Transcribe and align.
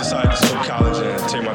decided 0.00 0.30
to 0.30 0.36
skip 0.38 0.62
college 0.62 0.96
and 1.06 1.28
take 1.28 1.42
my 1.42 1.52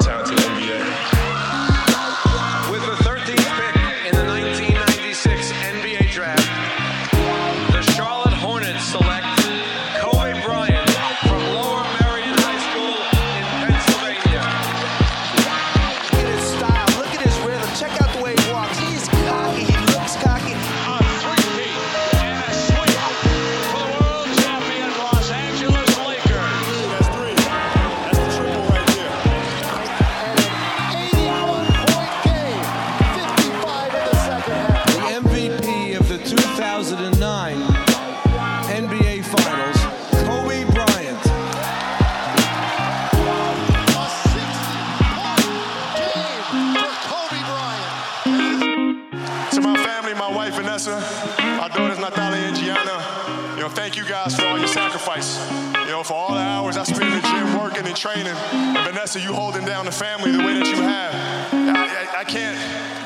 you 54.05 54.11
guys 54.11 54.35
for 54.35 54.45
all 54.45 54.57
your 54.57 54.67
sacrifice. 54.67 55.39
You 55.79 55.87
know, 55.87 56.03
for 56.03 56.13
all 56.13 56.33
the 56.33 56.39
hours 56.39 56.77
I 56.77 56.83
spent 56.83 57.03
in 57.03 57.21
the 57.21 57.27
gym 57.27 57.59
working 57.59 57.85
and 57.87 57.95
training. 57.95 58.27
And 58.27 58.77
Vanessa, 58.87 59.19
you 59.19 59.33
holding 59.33 59.65
down 59.65 59.85
the 59.85 59.91
family 59.91 60.31
the 60.31 60.39
way 60.39 60.59
that 60.59 60.67
you 60.67 60.75
have. 60.75 61.13
I, 61.53 62.17
I, 62.17 62.19
I 62.19 62.23
can't, 62.23 62.59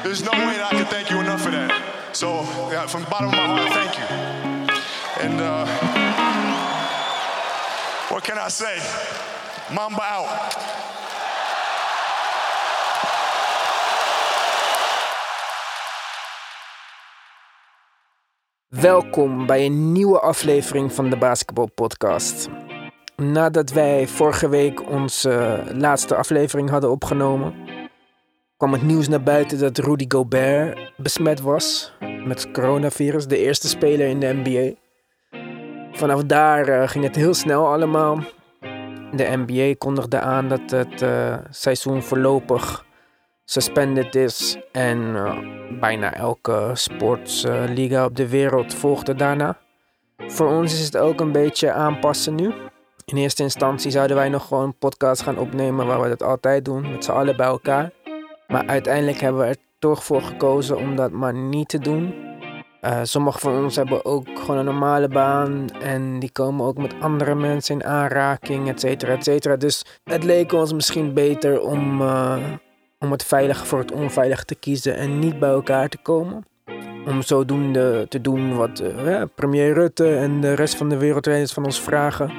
there's 0.03 0.23
no 0.23 0.31
way 0.31 0.57
that 0.57 0.73
I 0.73 0.75
can 0.75 0.85
thank 0.87 1.09
you 1.09 1.19
enough 1.19 1.41
for 1.41 1.51
that. 1.51 1.71
So, 2.13 2.41
yeah, 2.71 2.85
from 2.87 3.03
the 3.03 3.09
bottom 3.09 3.29
of 3.29 3.35
my 3.35 3.45
heart, 3.45 3.71
thank 3.71 3.97
you. 3.97 4.05
And 5.23 5.39
uh, 5.39 5.65
what 8.09 8.23
can 8.23 8.37
I 8.37 8.49
say? 8.49 8.79
Mamba 9.73 10.01
out. 10.01 10.78
Welkom 18.69 19.45
bij 19.45 19.65
een 19.65 19.91
nieuwe 19.91 20.19
aflevering 20.19 20.93
van 20.93 21.09
de 21.09 21.17
Basketball 21.17 21.67
Podcast. 21.75 22.49
Nadat 23.15 23.71
wij 23.71 24.07
vorige 24.07 24.49
week 24.49 24.89
onze 24.89 25.63
laatste 25.73 26.15
aflevering 26.15 26.69
hadden 26.69 26.91
opgenomen, 26.91 27.53
kwam 28.57 28.73
het 28.73 28.81
nieuws 28.81 29.07
naar 29.07 29.23
buiten 29.23 29.59
dat 29.59 29.77
Rudy 29.77 30.05
Gobert 30.07 30.91
besmet 30.97 31.41
was 31.41 31.93
met 32.25 32.51
coronavirus, 32.51 33.27
de 33.27 33.37
eerste 33.37 33.67
speler 33.67 34.07
in 34.07 34.19
de 34.19 34.41
NBA. 34.43 34.75
Vanaf 35.97 36.23
daar 36.23 36.67
eh, 36.67 36.87
ging 36.87 37.03
het 37.03 37.15
heel 37.15 37.33
snel 37.33 37.67
allemaal. 37.67 38.19
De 39.11 39.43
NBA 39.45 39.75
kondigde 39.77 40.19
aan 40.19 40.47
dat 40.47 40.71
het 40.71 41.01
eh, 41.01 41.37
seizoen 41.49 42.03
voorlopig 42.03 42.85
suspended 43.49 44.15
is. 44.15 44.57
En 44.71 45.15
eh, 45.15 45.37
bijna 45.79 46.13
elke 46.13 46.71
sportsliga 46.73 48.05
op 48.05 48.15
de 48.15 48.27
wereld 48.27 48.73
volgde 48.73 49.15
daarna. 49.15 49.57
Voor 50.17 50.47
ons 50.47 50.73
is 50.73 50.85
het 50.85 50.97
ook 50.97 51.19
een 51.19 51.31
beetje 51.31 51.71
aanpassen 51.71 52.35
nu. 52.35 52.53
In 53.05 53.17
eerste 53.17 53.43
instantie 53.43 53.91
zouden 53.91 54.15
wij 54.15 54.29
nog 54.29 54.47
gewoon 54.47 54.63
een 54.63 54.77
podcast 54.77 55.21
gaan 55.21 55.37
opnemen 55.37 55.85
waar 55.85 56.01
we 56.01 56.07
dat 56.07 56.23
altijd 56.23 56.65
doen, 56.65 56.91
met 56.91 57.03
z'n 57.03 57.11
allen 57.11 57.37
bij 57.37 57.47
elkaar. 57.47 57.91
Maar 58.47 58.67
uiteindelijk 58.67 59.19
hebben 59.19 59.41
we 59.41 59.47
er 59.47 59.57
toch 59.79 60.03
voor 60.03 60.21
gekozen 60.21 60.77
om 60.77 60.95
dat 60.95 61.11
maar 61.11 61.33
niet 61.33 61.69
te 61.69 61.79
doen. 61.79 62.27
Eh 62.81 62.99
sommigen 63.03 63.39
van 63.39 63.63
ons 63.63 63.75
hebben 63.75 64.05
ook 64.05 64.27
gewoon 64.39 64.57
een 64.57 64.65
normale 64.65 65.07
baan 65.07 65.69
en 65.69 66.19
die 66.19 66.31
komen 66.31 66.65
ook 66.65 66.77
met 66.77 66.95
andere 66.99 67.35
mensen 67.35 67.75
in 67.75 67.85
aanraking, 67.85 68.69
et 68.69 68.79
cetera, 68.79 69.13
et 69.13 69.23
cetera. 69.23 69.55
Dus 69.55 69.85
het 70.03 70.23
leek 70.23 70.53
ons 70.53 70.73
misschien 70.73 71.13
beter 71.13 71.61
om, 71.61 72.01
eh, 72.01 72.37
om 72.99 73.11
het 73.11 73.25
veilige 73.25 73.65
voor 73.65 73.79
het 73.79 73.91
onveilige 73.91 74.45
te 74.45 74.55
kiezen 74.55 74.95
en 74.95 75.19
niet 75.19 75.39
bij 75.39 75.49
elkaar 75.49 75.89
te 75.89 75.97
komen. 75.97 76.45
Om 77.05 77.21
zodoende 77.21 78.05
te 78.09 78.21
doen 78.21 78.55
wat 78.55 78.79
eh, 78.79 79.21
premier 79.35 79.73
Rutte 79.73 80.15
en 80.15 80.41
de 80.41 80.53
rest 80.53 80.75
van 80.75 80.89
de 80.89 80.97
wereldleiders 80.97 81.53
van 81.53 81.65
ons 81.65 81.81
vragen. 81.81 82.31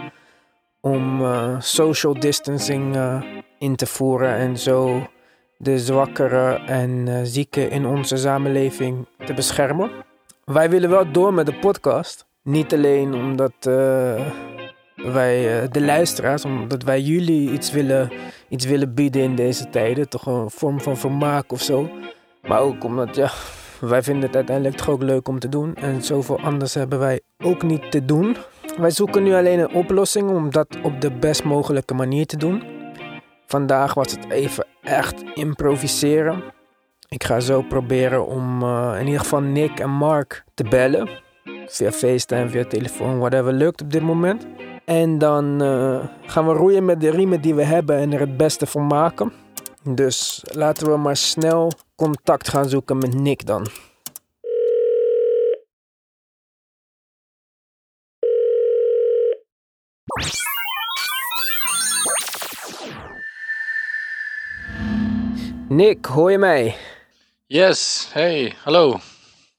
Om 0.81 1.21
eh, 1.21 1.61
social 1.61 2.21
distancing 2.21 2.97
eh, 2.97 3.23
in 3.59 3.77
te 3.77 3.87
voeren 3.87 4.35
en 4.35 4.59
zo 4.59 5.07
de 5.57 5.79
zwakkeren 5.79 6.67
en 6.67 7.27
zieken 7.27 7.71
in 7.71 7.87
onze 7.87 8.17
samenleving 8.17 9.07
te 9.25 9.35
beschermen. 9.35 9.91
Wij 10.45 10.71
willen 10.71 10.91
wel 10.91 11.13
door 11.13 11.35
met 11.35 11.47
de 11.47 11.59
podcast. 11.59 12.27
Niet 12.43 12.75
alleen 12.75 13.15
omdat 13.15 13.53
wij 15.05 15.63
eh, 15.63 15.71
de 15.71 15.81
luisteraars, 15.81 16.45
omdat 16.45 16.83
wij 16.83 17.01
jullie 17.01 17.51
iets 17.51 17.73
willen, 17.73 18.11
iets 18.49 18.65
willen 18.65 18.95
bieden 18.95 19.23
in 19.23 19.35
deze 19.35 19.71
tijden. 19.71 20.09
Toch 20.09 20.27
een 20.27 20.51
vorm 20.51 20.81
van 20.81 20.97
vermaak 20.97 21.53
of 21.53 21.63
zo. 21.63 21.91
Maar 22.43 22.61
ook 22.61 22.85
omdat, 22.85 23.17
ja, 23.17 23.31
wij 23.81 24.03
vinden 24.03 24.25
het 24.27 24.37
uiteindelijk 24.37 24.77
toch 24.77 24.89
ook 24.89 25.03
leuk 25.03 25.29
om 25.29 25.39
te 25.39 25.49
doen. 25.49 25.75
En 25.75 26.03
zoveel 26.03 26.41
anders 26.41 26.75
hebben 26.75 26.99
wij 26.99 27.21
ook 27.39 27.63
niet 27.63 27.91
te 27.91 28.05
doen. 28.05 28.37
Wij 28.79 28.91
zoeken 28.91 29.23
nu 29.23 29.35
alleen 29.35 29.59
een 29.59 29.75
oplossing 29.75 30.31
om 30.31 30.51
dat 30.51 30.77
op 30.83 31.01
de 31.01 31.11
best 31.11 31.45
mogelijke 31.45 31.95
manier 31.95 32.27
te 32.27 32.37
doen. 32.37 32.63
Vandaag 33.47 33.95
was 33.95 34.11
het 34.11 34.31
even 34.31 34.67
echt 34.83 35.23
improviseren. 35.35 36.43
Ik 37.09 37.25
ga 37.25 37.41
zo 37.41 37.63
proberen 37.63 38.27
om 38.27 38.63
eh, 38.63 38.97
in 38.99 39.07
ieder 39.07 39.21
geval 39.21 39.41
Nick 39.41 39.81
en 39.81 39.91
Mark 39.91 40.45
te 40.55 40.65
bellen. 40.65 41.09
Via 41.67 41.93
FaceTime, 41.93 42.49
via 42.49 42.65
telefoon, 42.65 43.19
whatever 43.19 43.53
lukt 43.53 43.83
op 43.83 43.93
dit 43.93 44.03
moment. 44.03 44.47
En 44.91 45.19
dan 45.19 45.63
eh, 45.63 46.05
gaan 46.27 46.47
we 46.47 46.53
roeien 46.53 46.85
met 46.85 47.01
de 47.01 47.11
riemen 47.11 47.41
die 47.41 47.55
we 47.55 47.63
hebben 47.63 47.97
en 47.97 48.13
er 48.13 48.21
het 48.21 48.37
beste 48.37 48.67
van 48.67 48.87
maken. 48.87 49.33
Dus 49.83 50.43
laten 50.45 50.91
we 50.91 50.97
maar 50.97 51.17
snel 51.17 51.73
contact 51.97 52.49
gaan 52.49 52.69
zoeken 52.69 52.99
met 52.99 53.15
Nick 53.15 53.47
dan. 53.47 53.67
Nick, 65.69 66.05
hoor 66.05 66.31
je 66.31 66.39
mij? 66.39 66.77
Yes, 67.47 68.09
hey, 68.13 68.55
hallo. 68.63 68.99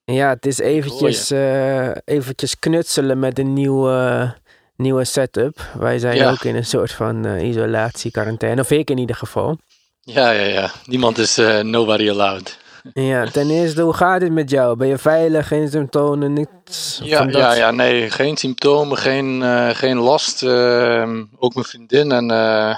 Ja, 0.03 0.29
het 0.29 0.45
is 0.45 0.59
eventjes, 0.59 1.31
eh, 1.31 1.91
eventjes 2.05 2.59
knutselen 2.59 3.19
met 3.19 3.39
een 3.39 3.53
nieuwe, 3.53 4.35
nieuwe 4.81 5.03
setup. 5.05 5.61
Wij 5.79 5.99
zijn 5.99 6.15
Ja. 6.15 6.31
ook 6.31 6.43
in 6.43 6.55
een 6.55 6.65
soort 6.65 6.91
van 6.91 7.25
eh, 7.25 7.47
isolatie, 7.47 8.11
quarantaine. 8.11 8.61
Of 8.61 8.71
ik 8.71 8.89
in 8.89 8.97
ieder 8.97 9.15
geval. 9.15 9.57
Ja, 10.01 10.29
ja, 10.31 10.45
ja. 10.45 10.71
Niemand 10.85 11.17
is 11.17 11.37
eh, 11.37 11.59
nobody 11.59 12.09
allowed. 12.09 12.59
Ja, 12.93 13.25
ten 13.25 13.49
eerste, 13.49 13.81
hoe 13.81 13.93
gaat 13.93 14.21
het 14.21 14.31
met 14.31 14.49
jou? 14.49 14.75
Ben 14.77 14.87
je 14.87 14.97
veilig? 14.97 15.47
Geen 15.47 15.69
symptomen? 15.69 16.33
Niks 16.33 16.99
Ja, 17.03 17.27
ja, 17.29 17.53
ja, 17.53 17.71
nee, 17.71 18.09
geen 18.09 18.37
symptomen, 18.37 18.97
geen, 18.97 19.43
eh, 19.43 19.69
geen 19.69 19.97
last. 19.97 20.43
ehm, 20.43 21.23
ook 21.37 21.53
mijn 21.53 21.65
vriendin 21.65 22.11
en 22.11 22.25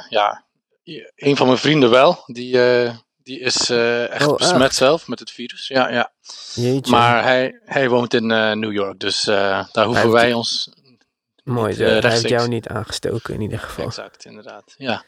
ja, 0.09 0.43
een 1.15 1.35
van 1.37 1.47
mijn 1.47 1.59
vrienden 1.59 1.89
wel. 1.89 2.23
Die, 2.25 2.57
die 3.23 3.39
is 3.39 3.69
eh, 3.69 4.11
echt 4.11 4.27
Oh, 4.27 4.37
besmet 4.37 4.61
echt? 4.61 4.75
zelf 4.75 5.07
met 5.07 5.19
het 5.19 5.31
virus. 5.31 5.67
Ja, 5.67 5.89
ja. 5.89 6.11
Jeetje. 6.53 6.91
Maar 6.91 7.23
hij, 7.23 7.59
hij 7.65 7.89
woont 7.89 8.13
in 8.13 8.27
New 8.59 8.71
York, 8.71 8.99
dus 8.99 9.23
daar 9.71 9.85
hoeven 9.85 10.11
wij 10.11 10.33
ons... 10.33 10.69
Mooi 11.43 11.73
eh, 11.73 12.01
Hij 12.01 12.11
heeft 12.11 12.29
jou 12.29 12.47
niet 12.47 12.67
aangestoken 12.67 13.33
in 13.33 13.41
ieder 13.41 13.59
geval. 13.59 13.85
Exact, 13.85 14.25
inderdaad. 14.25 14.73
Ja, 14.77 15.03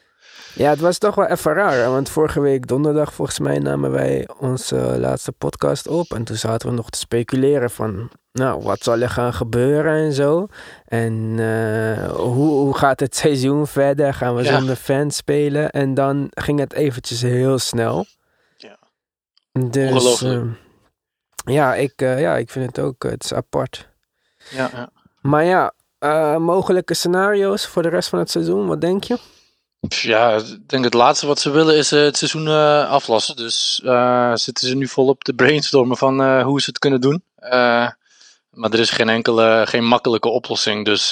Ja, 0.54 0.70
het 0.70 0.80
was 0.80 0.98
toch 0.98 1.14
wel 1.14 1.26
even 1.26 1.52
raar. 1.52 1.90
Want 1.90 2.08
vorige 2.08 2.40
week 2.40 2.66
donderdag 2.66 3.14
volgens 3.14 3.38
mij 3.38 3.58
namen 3.58 3.90
wij 3.90 4.28
onze 4.38 4.76
laatste 4.76 5.32
podcast 5.32 5.86
op. 5.88 6.14
En 6.14 6.24
toen 6.24 6.36
zaten 6.36 6.68
we 6.68 6.74
nog 6.74 6.90
te 6.90 6.98
speculeren 6.98 7.70
van... 7.70 8.10
Nou, 8.32 8.62
wat 8.62 8.82
zal 8.82 8.98
er 9.00 9.10
gaan 9.10 9.34
gebeuren 9.34 9.92
en 10.04 10.12
zo? 10.12 10.46
En 10.84 11.34
eh, 11.38 12.10
hoe, 12.10 12.48
hoe 12.50 12.76
gaat 12.76 13.00
het 13.00 13.16
seizoen 13.16 13.66
verder? 13.66 14.14
Gaan 14.14 14.34
we 14.34 14.42
Ja. 14.42 14.56
zonder 14.56 14.76
fans 14.76 15.16
spelen? 15.16 15.70
En 15.70 15.94
dan 15.94 16.26
ging 16.30 16.58
het 16.58 16.72
eventjes 16.72 17.22
heel 17.22 17.58
snel. 17.58 18.06
Ja. 18.56 18.78
Dus, 19.52 19.90
Ongelooflijk. 19.92 20.56
eh, 21.44 21.54
ja, 21.54 21.74
ik, 21.74 21.92
eh, 21.96 22.20
ja, 22.20 22.36
ik 22.36 22.50
vind 22.50 22.66
het 22.76 22.84
ook... 22.84 23.04
eh, 23.04 23.10
het 23.10 23.24
is 23.24 23.32
apart. 23.34 23.88
ja, 24.50 24.70
ja. 24.72 24.90
Maar 25.20 25.44
ja, 25.44 25.72
eh, 25.98 26.36
mogelijke 26.36 26.94
scenario's 26.94 27.66
voor 27.66 27.82
de 27.82 27.88
rest 27.88 28.08
van 28.08 28.18
het 28.18 28.30
seizoen. 28.30 28.66
Wat 28.66 28.80
denk 28.80 29.04
je? 29.04 29.18
Ja, 29.88 30.34
ik 30.34 30.68
denk 30.68 30.84
het 30.84 30.94
laatste 30.94 31.26
wat 31.26 31.40
ze 31.40 31.50
willen 31.50 31.76
is 31.76 31.92
eh, 31.92 32.00
het 32.00 32.16
seizoen 32.16 32.46
eh, 32.46 32.90
aflassen. 32.90 33.36
Dus 33.36 33.74
zitten 34.34 34.68
ze 34.68 34.74
nu 34.74 34.88
volop 34.88 35.24
te 35.24 35.32
brainstormen 35.32 35.96
van 35.96 36.40
hoe 36.42 36.60
ze 36.60 36.70
het 36.70 36.78
kunnen 36.78 37.00
doen. 37.00 37.22
Maar 38.50 38.70
er 38.70 38.78
is 38.78 38.90
geen 38.90 39.08
enkele, 39.08 39.64
geen 39.68 39.84
makkelijke 39.84 40.28
oplossing. 40.28 40.84
Dus 40.84 41.10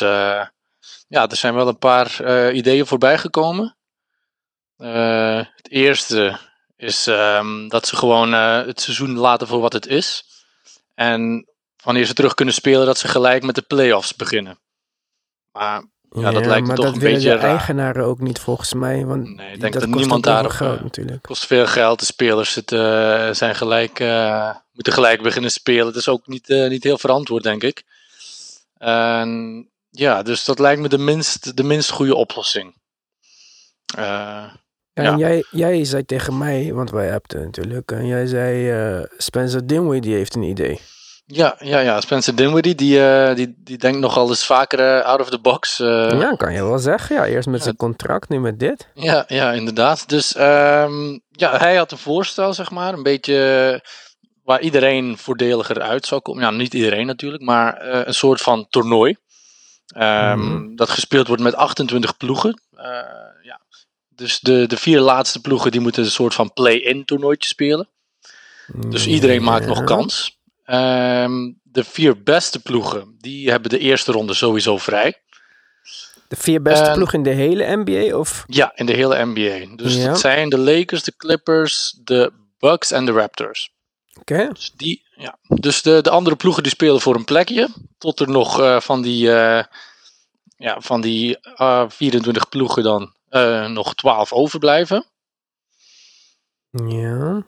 ja, 1.09 1.29
er 1.29 1.37
zijn 1.37 1.55
wel 1.55 1.69
een 1.69 1.79
paar 1.79 2.53
ideeën 2.53 2.87
voorbij 2.87 3.19
gekomen. 3.19 3.77
Het 4.77 5.71
eerste 5.71 6.39
is 6.77 7.07
ehm, 7.07 7.69
dat 7.69 7.87
ze 7.87 7.97
gewoon 7.97 8.33
het 8.33 8.81
seizoen 8.81 9.17
laten 9.17 9.47
voor 9.47 9.61
wat 9.61 9.73
het 9.73 9.87
is. 9.87 10.25
En 10.95 11.49
wanneer 11.85 12.05
ze 12.05 12.15
terug 12.15 12.35
kunnen 12.35 12.55
spelen, 12.55 12.87
dat 12.87 12.99
ze 12.99 13.09
gelijk 13.09 13.43
met 13.43 13.55
de 13.55 13.63
play-offs 13.63 14.17
beginnen. 14.17 14.59
Maar 15.55 15.85
ja, 16.11 16.31
dat 16.31 16.47
lijkt 16.47 16.67
maar 16.67 16.77
toch 16.77 16.85
dat 16.85 16.95
een 16.95 17.01
beetje 17.01 17.29
de 17.29 17.37
raar. 17.37 17.51
eigenaren 17.51 18.05
ook 18.05 18.21
niet 18.21 18.39
volgens 18.39 18.75
mij. 18.75 19.05
Want 19.05 19.37
Nee, 19.37 19.53
ik 19.53 19.61
denk 19.61 19.73
dat 19.73 19.83
dat 19.83 19.91
kost 19.91 20.01
niemand 20.01 20.25
daarop, 20.25 20.53
veel 20.53 20.67
geld 20.67 20.79
eh, 20.79 20.83
natuurlijk. 20.83 21.23
kost 21.23 21.47
veel 21.47 21.67
geld. 21.67 21.99
De 21.99 22.05
spelers 22.05 22.53
zitten, 22.53 23.37
zijn 23.37 23.55
gelijk, 23.55 24.01
eh, 24.01 24.51
moeten 24.73 24.93
gelijk 24.93 25.23
beginnen 25.23 25.51
spelen. 25.51 25.87
Het 25.87 25.97
is 25.97 26.09
ook 26.09 26.27
niet, 26.27 26.51
eh, 26.51 26.69
niet 26.69 26.85
heel 26.85 26.99
verantwoord, 26.99 27.43
denk 27.43 27.63
ik. 27.63 27.85
En 28.79 29.69
ja, 29.91 30.23
dus 30.23 30.45
dat 30.45 30.59
lijkt 30.59 30.81
me 30.81 30.89
de 30.89 30.99
minst, 30.99 31.57
de 31.57 31.63
minst 31.63 31.91
goede 31.91 32.15
oplossing. 32.15 32.75
Eh, 33.97 34.05
ja. 34.05 34.53
En 34.93 35.19
jij, 35.19 35.45
jij 35.51 35.85
zei 35.85 36.05
tegen 36.05 36.39
mij, 36.39 36.73
want 36.73 36.91
wij 36.91 37.15
appten 37.15 37.43
natuurlijk, 37.43 37.93
en 37.93 38.07
jij 38.07 38.27
zei 38.27 38.71
eh, 38.71 39.05
Spencer 39.17 39.67
Dinwiddie 39.67 40.15
heeft 40.15 40.35
een 40.35 40.43
idee. 40.43 40.81
Ja, 41.27 41.57
ja, 41.59 41.79
ja, 41.79 42.01
Spencer 42.01 42.35
Dinwiddie, 42.35 42.75
die, 42.75 43.07
eh, 43.09 43.35
die, 43.37 43.55
die 43.59 43.79
denkt 43.79 43.99
nogal 43.99 44.29
eens 44.29 44.45
vaker 44.47 44.79
eh, 44.99 45.05
out 45.05 45.21
of 45.21 45.31
the 45.31 45.39
box. 45.39 45.81
eh, 45.81 45.87
ja, 46.21 46.35
kan 46.37 46.53
je 46.53 46.65
wel 46.65 46.79
zeggen. 46.79 47.17
Ja, 47.17 47.27
eerst 47.27 47.49
met 47.49 47.63
zijn 47.63 47.77
contract, 47.77 48.29
nu 48.29 48.41
met 48.41 48.59
dit. 48.61 48.89
Ja, 48.95 49.25
ja, 49.29 49.53
inderdaad. 49.53 50.09
Dus 50.09 50.35
ehm, 50.35 51.11
ja, 51.31 51.57
hij 51.59 51.77
had 51.77 51.93
een 51.93 51.99
voorstel, 51.99 52.55
zeg 52.55 52.71
maar, 52.71 52.93
een 52.93 53.03
beetje 53.03 53.85
waar 54.43 54.61
iedereen 54.61 55.19
voordeliger 55.19 55.81
uit 55.81 56.07
zou 56.07 56.21
komen. 56.21 56.43
Ja, 56.43 56.51
niet 56.51 56.75
iedereen 56.75 57.07
natuurlijk, 57.07 57.43
maar 57.43 57.87
een 58.07 58.15
soort 58.15 58.41
van 58.41 58.67
toernooi. 58.69 59.17
Ehm, 59.87 60.39
Mhm. 60.39 60.75
Dat 60.77 60.91
gespeeld 60.91 61.27
wordt 61.27 61.43
met 61.43 61.55
28 61.55 62.17
ploegen. 62.17 62.61
Ja. 63.43 63.61
Dus 64.09 64.41
de, 64.41 64.67
de 64.67 64.77
vier 64.77 65.01
laatste 65.01 65.41
ploegen 65.41 65.71
die 65.71 65.81
moeten 65.81 66.05
een 66.05 66.11
soort 66.11 66.35
van 66.35 66.53
play-in 66.53 67.05
toernooitje 67.05 67.49
spelen. 67.49 67.89
Dus 68.89 69.07
iedereen 69.07 69.43
maakt 69.43 69.67
nog 69.67 69.85
kans. 69.85 70.39
Ehm, 70.65 71.53
de 71.63 71.85
vier 71.85 72.23
beste 72.23 72.61
ploegen, 72.63 73.17
die 73.19 73.51
hebben 73.51 73.71
de 73.71 73.79
eerste 73.79 74.13
ronde 74.13 74.35
sowieso 74.35 74.79
vrij. 74.79 75.23
De 76.29 76.37
vier 76.37 76.63
beste 76.63 76.85
En- 76.85 76.95
ploegen 76.95 77.19
in 77.19 77.25
de 77.25 77.31
hele 77.31 77.77
NBA? 77.77 78.17
Of? 78.19 78.45
Ja, 78.47 78.73
in 78.75 78.87
de 78.87 78.93
hele 78.93 79.25
NBA. 79.25 79.77
Dus 79.77 79.95
Ja. 79.97 80.07
dat 80.07 80.21
zijn 80.21 80.49
de 80.49 80.59
Lakers, 80.59 81.03
de 81.03 81.17
Clippers, 81.17 81.99
de 82.05 82.33
Bucks 82.59 82.91
en 82.91 83.05
de 83.05 83.13
Raptors. 83.13 83.73
Oké. 84.21 84.49
Dus, 84.53 84.73
die, 84.77 85.03
ja. 85.17 85.39
dus 85.47 85.83
de, 85.83 86.01
de 86.03 86.11
andere 86.11 86.37
ploegen 86.37 86.63
die 86.63 86.73
spelen 86.73 87.01
voor 87.01 87.15
een 87.15 87.25
plekje. 87.25 87.69
Tot 87.99 88.21
er 88.21 88.29
nog 88.31 88.61
eh, 88.61 88.81
van 88.81 89.03
die, 89.03 89.33
eh, 89.33 89.65
ja, 90.57 90.81
van 90.81 91.01
die 91.01 91.39
eh, 91.39 91.85
24 91.89 92.49
ploegen 92.49 92.83
dan 92.83 93.15
eh, 93.29 93.67
nog 93.69 93.95
12 93.95 94.33
overblijven. 94.33 95.05
Ja. 96.71 97.43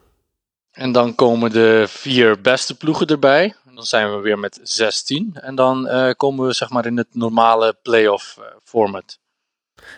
En 0.77 0.91
dan 0.91 1.15
komen 1.15 1.51
de 1.51 1.85
vier 1.87 2.41
beste 2.41 2.77
ploegen 2.77 3.07
erbij. 3.07 3.55
En 3.65 3.75
dan 3.75 3.83
zijn 3.83 4.15
we 4.15 4.21
weer 4.21 4.39
met 4.39 4.59
16. 4.63 5.37
En 5.41 5.55
dan 5.55 5.87
eh, 5.87 6.11
komen 6.17 6.47
we 6.47 6.53
zeg 6.53 6.69
maar 6.69 6.85
in 6.85 6.97
het 6.97 7.07
normale 7.11 7.77
playoff 7.81 8.37
eh, 8.37 8.45
format. 8.63 9.19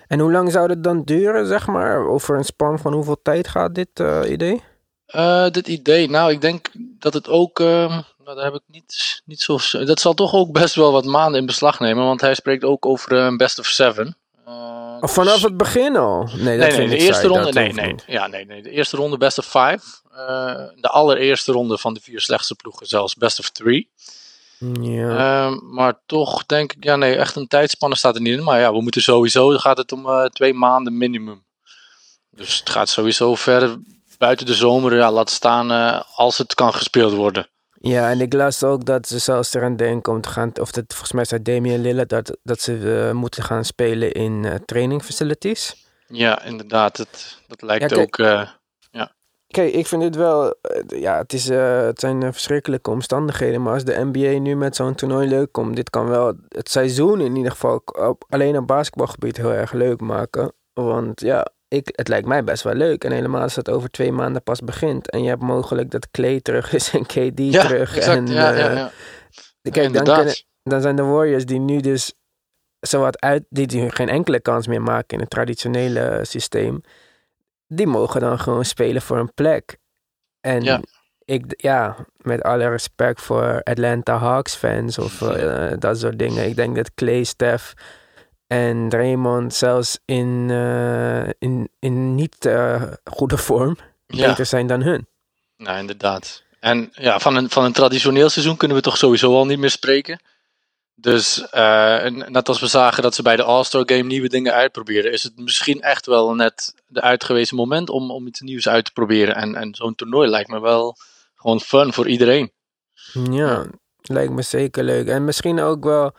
En 0.08 0.20
hoe 0.20 0.32
lang 0.32 0.52
zou 0.52 0.68
dit 0.68 0.84
dan 0.84 1.04
duren, 1.04 1.48
zeg 1.48 1.68
maar? 1.68 2.08
Over 2.08 2.38
een 2.38 2.44
span 2.44 2.80
van 2.80 2.94
hoeveel 2.94 3.20
tijd 3.22 3.48
gaat 3.48 3.76
dit 3.76 3.90
eh, 3.94 4.22
idee? 4.28 4.64
Dit 5.52 5.68
idee, 5.68 6.10
nou, 6.10 6.32
ik 6.32 6.42
denk 6.42 6.70
dat 6.76 7.14
het 7.14 7.28
ook. 7.28 7.60
ehm, 7.60 8.02
nou, 8.24 8.36
daar 8.36 8.44
heb 8.44 8.54
ik 8.54 8.64
niet, 8.66 9.22
niet 9.26 9.42
zo. 9.42 9.58
Dat 9.86 10.00
zal 10.00 10.14
toch 10.14 10.34
ook 10.34 10.52
best 10.52 10.76
wel 10.76 10.92
wat 10.92 11.06
maanden 11.06 11.40
in 11.40 11.46
beslag 11.46 11.80
nemen, 11.80 12.06
want 12.06 12.22
hij 12.22 12.34
spreekt 12.34 12.64
ook 12.64 12.86
over 12.86 13.12
een 13.12 13.38
best 13.38 13.60
of 13.60 13.66
seven. 13.66 14.18
Vanaf 15.02 15.34
dus- 15.34 15.44
het 15.44 15.58
begin 15.58 15.96
al? 15.96 16.30
Nee, 16.38 16.58
dat 16.58 16.68
Nee, 16.68 16.78
nee, 16.78 16.88
de 16.88 16.98
eerste 16.98 17.28
ronde. 17.28 17.44
dat 17.44 17.54
Nee, 17.54 17.74
nee, 17.74 17.96
ja, 18.08 18.28
nee, 18.28 18.46
nee. 18.46 18.62
De 18.62 18.70
eerste 18.70 18.98
ronde 18.98 19.18
best 19.18 19.38
of 19.38 19.46
five. 19.46 19.80
Eh, 20.28 20.64
de 20.76 20.88
allereerste 20.88 21.52
ronde 21.52 21.78
van 21.78 21.94
de 21.94 22.00
vier 22.02 22.22
slechtste 22.22 22.56
ploegen, 22.56 22.88
zelfs 22.88 23.16
best 23.16 23.40
of 23.40 23.50
three. 23.50 23.90
Ja. 24.82 25.18
Ehm, 25.18 25.58
maar 25.74 26.00
toch 26.06 26.46
denk 26.46 26.74
ik, 26.74 26.84
ja, 26.84 26.96
nee, 26.96 27.16
echt 27.16 27.36
een 27.36 27.48
tijdspanne 27.48 27.96
staat 27.96 28.16
er 28.16 28.22
niet 28.22 28.38
in. 28.38 28.44
Maar 28.44 28.60
ja, 28.60 28.72
we 28.74 28.82
moeten 28.82 29.02
sowieso, 29.02 29.58
gaat 29.58 29.78
het 29.78 29.92
om 29.92 30.06
eh, 30.06 30.26
twee 30.26 30.54
maanden 30.54 30.98
minimum. 30.98 31.44
Dus 32.32 32.60
het 32.60 32.70
gaat 32.70 32.90
sowieso 32.90 33.36
verder 33.36 33.78
buiten 34.18 34.46
de 34.46 34.54
zomer, 34.54 34.96
ja, 34.96 35.12
laat 35.12 35.30
staan 35.30 35.72
eh, 35.72 36.02
als 36.16 36.38
het 36.38 36.54
kan 36.54 36.74
gespeeld 36.74 37.14
worden. 37.14 37.48
Ja, 37.82 38.10
en 38.10 38.22
ik 38.22 38.34
las 38.34 38.64
ook 38.64 38.86
dat 38.86 39.08
ze 39.08 39.20
zelfs 39.20 39.54
eraan 39.54 39.76
denken 39.76 40.14
om 40.14 40.22
te 40.22 40.30
gaan, 40.30 40.52
of 40.62 40.72
dat 40.72 40.84
volgens 40.88 41.12
mij 41.12 41.26
zei 41.26 41.42
Damian 41.42 41.82
Lillard 41.82 42.10
dat, 42.10 42.38
dat 42.44 42.62
ze 42.62 43.12
moeten 43.14 43.44
gaan 43.44 43.66
spelen 43.66 44.12
in 44.12 44.62
training 44.66 45.04
facilities. 45.04 45.88
Ja, 46.08 46.44
inderdaad. 46.44 46.98
Het, 46.98 47.38
dat 47.48 47.62
lijkt 47.62 47.90
Ja, 47.90 48.06
kijk- 48.06 48.20
ook. 48.20 48.58
Kijk, 49.50 49.74
ik 49.74 49.88
vind 49.88 50.02
dit 50.02 50.16
wel, 50.16 50.56
eh, 50.62 51.02
ja, 51.02 51.18
het, 51.18 51.34
is, 51.34 51.50
eh, 51.50 51.82
het 51.82 52.00
zijn 52.00 52.24
eh, 52.24 52.32
verschrikkelijke 52.32 52.90
omstandigheden, 52.90 53.62
maar 53.62 53.74
als 53.74 53.84
de 53.84 54.10
NBA 54.12 54.40
nu 54.40 54.56
met 54.56 54.76
zo'n 54.76 54.96
toernooi 54.96 55.28
leuk 55.28 55.52
komt, 55.52 55.76
dit 55.76 55.90
kan 55.90 56.08
wel 56.08 56.34
het 56.48 56.70
seizoen 56.70 57.22
in 57.22 57.36
ieder 57.36 57.52
geval 57.52 57.82
op, 57.86 58.26
alleen 58.30 58.58
op 58.58 58.68
basketbalgebied 58.68 59.38
heel 59.38 59.54
erg 59.54 59.72
leuk 59.72 60.02
maken. 60.02 60.54
Want 60.74 61.22
ja, 61.22 61.48
ik, 61.68 61.90
het 61.96 62.08
lijkt 62.08 62.28
mij 62.28 62.44
best 62.44 62.64
wel 62.64 62.74
leuk. 62.74 63.04
En 63.04 63.12
helemaal 63.12 63.42
als 63.42 63.56
het 63.56 63.70
over 63.70 63.90
twee 63.90 64.12
maanden 64.12 64.44
pas 64.44 64.60
begint 64.60 65.10
en 65.10 65.24
je 65.24 65.30
hebt 65.30 65.42
mogelijk 65.42 65.92
dat 65.92 66.12
Clay 66.12 66.42
terug 66.42 66.74
is 66.74 66.94
en 66.94 67.06
KD 67.06 67.40
ja, 67.40 67.68
terug. 67.68 67.96
exact. 67.96 68.18
en, 68.18 68.28
ja, 68.28 68.52
ja, 68.52 68.72
ja. 68.72 68.92
Kijk, 69.62 69.94
dan, 69.94 70.04
kunnen, 70.04 70.36
dan 70.64 70.82
zijn 70.82 70.96
de 70.96 71.04
Warriors 71.04 71.46
die 71.46 71.60
nu 71.60 71.80
dus 71.80 72.14
zowat 72.80 73.22
uit, 73.22 73.44
die, 73.50 73.68
die 73.68 73.92
geen 73.92 74.10
enkele 74.10 74.40
kans 74.40 74.68
meer 74.68 74.82
maken 74.82 75.08
in 75.18 75.20
het 75.20 75.30
traditionele 75.30 76.20
systeem, 76.22 76.82
die 77.70 77.88
mogen 77.88 78.22
dan 78.22 78.40
gewoon 78.40 78.66
spelen 78.66 79.02
voor 79.02 79.18
een 79.18 79.34
plek. 79.34 79.78
En 80.42 80.64
Ja. 80.64 80.82
ik, 81.26 81.44
ja, 81.58 81.96
met 82.18 82.42
alle 82.42 82.70
respect 82.70 83.22
voor 83.22 83.62
Atlanta 83.64 84.18
Hawks 84.18 84.56
fans 84.56 84.98
of 84.98 85.22
eh, 85.22 85.72
dat 85.80 86.00
soort 86.00 86.20
dingen. 86.20 86.46
Ik 86.48 86.56
denk 86.56 86.76
dat 86.76 86.94
Clay, 86.94 87.24
Steph 87.24 87.74
en 88.48 88.90
Draymond 88.90 89.54
zelfs 89.54 90.00
in, 90.06 90.48
eh, 90.50 91.28
in, 91.40 91.70
in 91.80 92.16
niet 92.16 92.46
eh, 92.46 92.84
goede 93.04 93.38
vorm 93.38 93.78
Ja. 94.08 94.28
beter 94.28 94.46
zijn 94.46 94.68
dan 94.68 94.82
hun. 94.82 95.08
Nou, 95.58 95.80
inderdaad. 95.80 96.44
En 96.60 96.90
ja, 96.92 97.20
van 97.20 97.36
een, 97.36 97.50
van 97.50 97.64
een 97.66 97.74
traditioneel 97.74 98.30
seizoen 98.30 98.58
kunnen 98.58 98.78
we 98.78 98.84
toch 98.84 98.98
sowieso 98.98 99.36
al 99.36 99.46
niet 99.46 99.60
meer 99.60 99.70
spreken. 99.70 100.20
Dus 101.02 101.50
eh, 101.50 102.06
en 102.06 102.32
net 102.32 102.48
als 102.48 102.60
we 102.60 102.68
zagen 102.68 103.04
dat 103.04 103.16
ze 103.16 103.22
bij 103.22 103.36
de 103.36 103.44
All-Star 103.44 103.84
Game 103.86 104.04
nieuwe 104.04 104.30
dingen 104.30 104.54
uitproberen, 104.54 105.12
is 105.12 105.24
het 105.24 105.38
misschien 105.38 105.82
echt 105.82 106.06
wel 106.06 106.34
net 106.34 106.74
de 106.88 107.02
uitgewezen 107.02 107.56
moment 107.56 107.90
om, 107.90 108.12
om 108.12 108.28
iets 108.28 108.40
nieuws 108.40 108.68
uit 108.70 108.86
te 108.86 108.92
proberen. 108.92 109.36
En, 109.36 109.56
en 109.56 109.76
zo'n 109.76 109.96
toernooi 109.96 110.30
lijkt 110.30 110.50
me 110.50 110.60
wel 110.60 110.96
gewoon 111.36 111.62
fun 111.62 111.94
voor 111.94 112.08
iedereen. 112.08 112.52
Ja, 113.32 113.66
lijkt 114.02 114.34
me 114.34 114.42
zeker 114.42 114.84
leuk. 114.84 115.08
En 115.08 115.26
misschien 115.26 115.60
ook 115.60 115.84
wel 115.84 116.16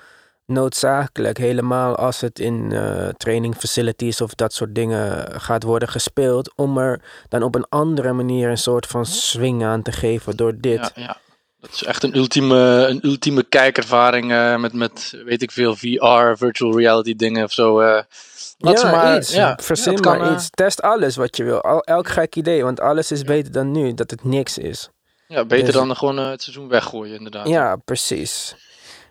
noodzakelijk, 0.46 1.38
helemaal 1.38 1.96
als 1.96 2.20
het 2.20 2.38
in 2.38 2.72
eh, 2.72 3.08
training 3.08 3.56
facilities 3.56 4.20
of 4.20 4.34
dat 4.34 4.52
soort 4.52 4.74
dingen 4.74 5.40
gaat 5.40 5.62
worden 5.62 5.88
gespeeld, 5.88 6.52
om 6.56 6.78
er 6.78 7.02
dan 7.28 7.42
op 7.42 7.54
een 7.54 7.68
andere 7.68 8.12
manier 8.12 8.50
een 8.50 8.58
soort 8.58 8.86
van 8.86 9.06
swing 9.06 9.64
aan 9.64 9.82
te 9.82 9.92
geven 9.92 10.36
door 10.36 10.54
dit. 10.60 10.92
Ja, 10.94 11.02
ja. 11.02 11.16
Dat 11.60 11.70
is 11.72 11.84
echt 11.84 12.02
een 12.02 12.16
ultieme, 12.16 12.86
een 12.88 13.00
ultieme 13.06 13.42
kijkervaring 13.42 14.32
eh, 14.32 14.56
met, 14.56 14.72
met, 14.72 15.16
weet 15.24 15.42
ik 15.42 15.50
veel, 15.50 15.76
VR, 15.76 16.36
virtual 16.36 16.78
reality 16.78 17.16
dingen 17.16 17.44
of 17.44 17.52
zo. 17.52 17.80
eh. 17.80 18.02
Laat 18.58 18.80
ze 18.80 18.86
maar, 18.86 19.16
iets. 19.16 19.32
ja, 19.34 19.58
Verzin 19.62 19.92
ja, 19.92 20.00
maar 20.00 20.20
eh, 20.28 20.32
iets. 20.32 20.50
Test 20.50 20.82
alles 20.82 21.16
wat 21.16 21.36
je 21.36 21.44
wil. 21.44 21.60
Al, 21.60 21.80
elk 21.80 22.08
gek 22.08 22.36
idee, 22.36 22.64
want 22.64 22.80
alles 22.80 23.12
is 23.12 23.22
beter 23.22 23.52
dan 23.52 23.70
nu, 23.70 23.94
dat 23.94 24.10
het 24.10 24.24
niks 24.24 24.58
is. 24.58 24.88
Ja, 25.28 25.44
beter 25.44 25.64
Dus- 25.66 25.74
dan 25.74 25.96
gewoon 25.96 26.16
het 26.16 26.42
seizoen 26.42 26.68
weggooien, 26.68 27.16
inderdaad. 27.16 27.48
Ja, 27.48 27.76
precies. 27.76 28.54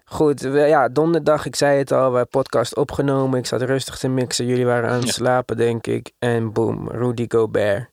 Goed, 0.05 0.41
we- 0.41 0.59
ja, 0.59 0.89
donderdag, 0.89 1.45
ik 1.45 1.55
zei 1.55 1.77
het 1.77 1.91
al, 1.91 2.11
wij 2.11 2.25
podcast 2.25 2.75
opgenomen. 2.75 3.39
Ik 3.39 3.45
zat 3.45 3.61
rustig 3.61 3.97
te 3.97 4.07
mixen, 4.07 4.45
jullie 4.45 4.65
waren 4.65 4.89
aan 4.89 4.95
het 4.97 5.05
Ja. 5.05 5.11
slapen, 5.11 5.57
denk 5.57 5.87
ik. 5.87 6.11
En 6.19 6.53
boom, 6.53 6.89
Rudy 6.91 7.25
Gobert. 7.27 7.89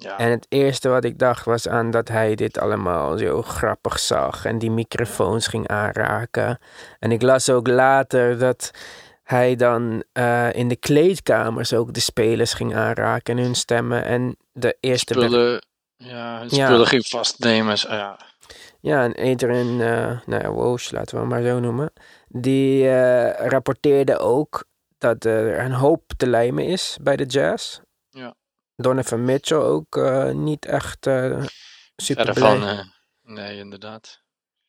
Ja. 0.00 0.18
En 0.18 0.30
het 0.30 0.46
eerste 0.48 0.88
wat 0.88 1.04
ik 1.04 1.18
dacht 1.18 1.44
was 1.44 1.68
aan 1.68 1.90
dat 1.90 2.08
hij 2.08 2.34
dit 2.34 2.58
allemaal 2.58 3.18
zo 3.18 3.42
grappig 3.42 3.98
zag 3.98 4.44
en 4.44 4.58
die 4.58 4.70
microfoons 4.70 5.46
ging 5.46 5.68
aanraken. 5.68 6.58
En 6.98 7.12
ik 7.12 7.22
las 7.22 7.50
ook 7.50 7.66
later 7.66 8.38
dat 8.38 8.70
hij 9.22 9.56
dan 9.56 10.04
eh, 10.12 10.52
in 10.52 10.68
de 10.68 10.76
kleedkamers 10.76 11.72
ook 11.72 11.94
de 11.94 12.00
spelers 12.00 12.52
ging 12.54 12.76
aanraken 12.76 13.38
en 13.38 13.44
hun 13.44 13.54
stemmen. 13.54 14.04
En 14.04 14.36
de 14.52 14.76
eerste... 14.80 15.12
spullen, 15.14 15.66
ja, 15.96 16.38
hun 16.38 16.48
Ja. 16.50 16.66
spullen 16.66 16.86
ging 16.86 17.06
vastnemen. 17.06 17.76
Ja. 17.88 18.18
Ja, 18.80 19.02
en 19.02 19.32
Adrian, 19.32 19.80
eh 19.80 20.20
nou 20.26 20.42
ja, 20.42 20.52
Walsh, 20.52 20.90
laten 20.90 21.14
we 21.14 21.20
hem 21.20 21.28
maar 21.28 21.42
zo 21.42 21.60
noemen. 21.60 21.92
Die 22.28 22.88
eh, 22.88 23.46
rapporteerde 23.48 24.18
ook 24.18 24.64
dat 24.98 25.24
er 25.24 25.58
een 25.58 25.72
hoop 25.72 26.02
te 26.16 26.26
lijmen 26.26 26.64
is 26.64 26.98
bij 27.02 27.16
de 27.16 27.24
Jazz. 27.24 27.80
Ja. 28.10 28.34
Donovan 28.82 29.24
Mitchell 29.24 29.56
ook 29.58 29.96
eh, 29.96 30.30
niet 30.30 30.66
echt 30.66 31.06
eh 31.06 31.42
super 31.96 32.32
blij. 32.34 32.58
van, 32.58 32.68
eh, 32.68 32.78
nee, 33.22 33.58
inderdaad. 33.58 34.20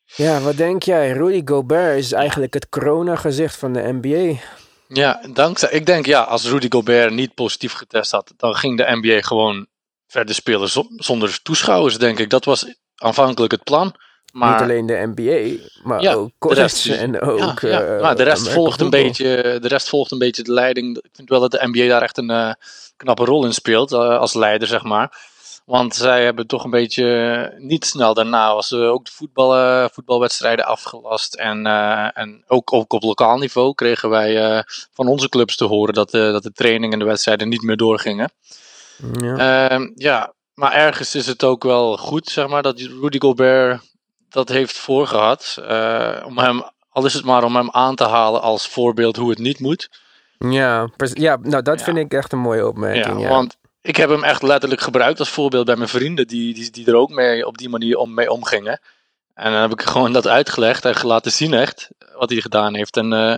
Ja, 0.04 0.40
wat 0.40 0.56
denk 0.56 0.82
jij? 0.82 1.10
Rudy 1.12 1.42
Gobert 1.44 1.98
is 1.98 2.12
eigenlijk 2.12 2.54
het 2.54 2.68
corona-gezicht 2.68 3.56
van 3.56 3.72
de 3.72 3.92
NBA. 4.00 4.40
Ja, 4.88 5.20
dankzij. 5.32 5.70
Ik 5.70 5.86
denk 5.86 6.06
ja, 6.06 6.22
als 6.22 6.46
Rudy 6.48 6.66
Gobert 6.70 7.12
niet 7.12 7.34
positief 7.34 7.72
getest 7.72 8.10
had, 8.10 8.32
dan 8.36 8.54
ging 8.54 8.76
de 8.76 8.86
NBA 9.00 9.20
gewoon 9.22 9.66
verder 10.06 10.34
spelen 10.34 10.68
zo- 10.68 10.86
zonder 10.96 11.42
toeschouwers, 11.42 11.98
denk 11.98 12.18
ik. 12.18 12.30
Dat 12.30 12.44
was 12.44 12.74
aanvankelijk 12.94 13.52
het 13.52 13.64
plan. 13.64 13.94
Maar 14.32 14.52
Niet 14.52 14.60
alleen 14.60 14.86
de 14.86 15.12
NBA, 15.14 15.64
maar 15.82 16.02
Ja, 16.02 16.12
ook 16.12 16.48
de 16.48 16.54
rest 16.54 16.86
en 16.86 17.20
ook... 17.20 17.60
ja, 17.60 17.68
ja. 17.68 17.80
eh, 17.80 18.02
maar 18.02 18.16
de 18.16 18.22
rest 18.22 18.40
American 18.40 18.62
volgt 18.62 18.80
een 18.80 18.90
beetje, 18.90 19.58
de 19.60 19.68
rest 19.68 19.88
volgt 19.88 20.10
een 20.10 20.18
beetje 20.18 20.42
de 20.42 20.52
leiding. 20.52 20.96
Ik 20.96 21.10
vind 21.12 21.28
wel 21.28 21.40
dat 21.40 21.50
de 21.50 21.68
NBA 21.70 21.86
daar 21.86 22.02
echt 22.02 22.18
een 22.18 22.30
eh, 22.30 22.52
knappe 22.96 23.24
rol 23.24 23.44
in 23.44 23.54
speelt 23.54 23.92
eh, 23.92 24.18
als 24.18 24.34
leider, 24.34 24.68
zeg 24.68 24.82
maar. 24.82 25.28
Want 25.64 25.94
zij 25.94 26.24
hebben 26.24 26.46
toch 26.46 26.64
een 26.64 26.70
beetje 26.70 27.54
niet 27.58 27.84
snel 27.84 28.14
daarna 28.14 28.54
was 28.54 28.72
ook 28.72 29.04
de 29.04 29.10
voetbal, 29.10 29.88
voetbalwedstrijden 29.88 30.64
afgelast. 30.64 31.34
En, 31.34 31.66
en 32.14 32.44
ook, 32.46 32.72
ook 32.72 32.92
op 32.92 33.02
lokaal 33.02 33.38
niveau 33.38 33.74
kregen 33.74 34.10
wij 34.10 34.64
van 34.92 35.08
onze 35.08 35.28
clubs 35.28 35.56
te 35.56 35.64
horen 35.64 35.94
dat, 35.94 36.10
de 36.10 36.30
dat 36.32 36.42
de 36.42 36.52
training 36.52 36.92
en 36.92 36.98
de 36.98 37.04
wedstrijden 37.04 37.48
niet 37.48 37.62
meer 37.62 37.76
doorgingen. 37.76 38.32
Ja. 39.20 39.68
Ehm, 39.68 39.90
ja, 39.94 40.32
maar 40.54 40.72
ergens 40.72 41.14
is 41.14 41.26
het 41.26 41.44
ook 41.44 41.62
wel 41.62 41.96
goed, 41.96 42.28
zeg 42.28 42.48
maar, 42.48 42.62
dat 42.62 42.80
Rudy 42.80 43.18
Gobert 43.18 43.80
dat 44.30 44.48
heeft 44.48 44.78
voorgehad. 44.78 45.58
eh, 45.66 46.22
om 46.26 46.38
hem, 46.38 46.62
al 46.90 47.04
is 47.04 47.14
het 47.14 47.24
maar 47.24 47.44
om 47.44 47.56
hem 47.56 47.70
aan 47.70 47.94
te 47.94 48.04
halen 48.04 48.42
als 48.42 48.68
voorbeeld 48.68 49.16
hoe 49.16 49.30
het 49.30 49.38
niet 49.38 49.60
moet. 49.60 49.88
Ja, 50.38 50.88
ja, 50.96 51.36
nou 51.42 51.62
dat 51.62 51.78
Ja. 51.78 51.84
vind 51.84 51.96
ik 51.98 52.12
echt 52.12 52.32
een 52.32 52.38
mooie 52.38 52.66
opmerking. 52.68 53.06
Ja, 53.20 53.22
Ja, 53.22 53.28
Want 53.28 53.56
ik 53.80 53.96
heb 53.96 54.08
hem 54.10 54.24
echt 54.24 54.42
letterlijk 54.42 54.80
gebruikt 54.80 55.18
als 55.18 55.28
voorbeeld 55.30 55.66
bij 55.66 55.76
mijn 55.76 55.88
vrienden, 55.88 56.26
die, 56.26 56.54
die, 56.54 56.70
die 56.70 56.86
er 56.86 56.94
ook 56.94 57.10
mee 57.10 57.46
op 57.46 57.58
die 57.58 57.68
manier 57.68 57.96
om, 57.96 58.14
mee 58.14 58.30
omgingen. 58.30 58.80
En 59.34 59.52
dan 59.52 59.60
heb 59.60 59.70
ik 59.72 59.82
gewoon 59.90 60.12
dat 60.12 60.26
uitgelegd 60.26 60.84
en 60.84 61.06
laten 61.06 61.32
zien 61.32 61.54
echt, 61.54 61.88
wat 62.14 62.30
hij 62.30 62.40
gedaan 62.40 62.74
heeft. 62.74 62.96
En 62.96 63.12
eh, 63.12 63.36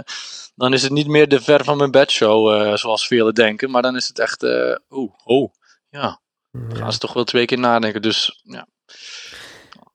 dan 0.55 0.73
is 0.73 0.83
het 0.83 0.93
niet 0.93 1.07
meer 1.07 1.29
de 1.29 1.41
ver 1.41 1.65
van 1.65 1.77
mijn 1.77 1.91
bedshow, 1.91 2.53
eh 2.53 2.77
zoals 2.77 3.07
velen 3.07 3.35
denken. 3.35 3.71
Maar 3.71 3.83
dan 3.83 3.97
is 3.97 4.09
het 4.09 4.19
echt, 4.19 4.43
oeh, 4.91 5.13
oh, 5.25 5.53
ja. 5.89 6.21
Dan 6.51 6.77
gaan 6.77 6.93
ze 6.93 6.99
toch 6.99 7.13
wel 7.13 7.25
twee 7.25 7.45
keer 7.45 7.59
nadenken. 7.59 8.03
Dus 8.03 8.41
ja, 8.43 8.67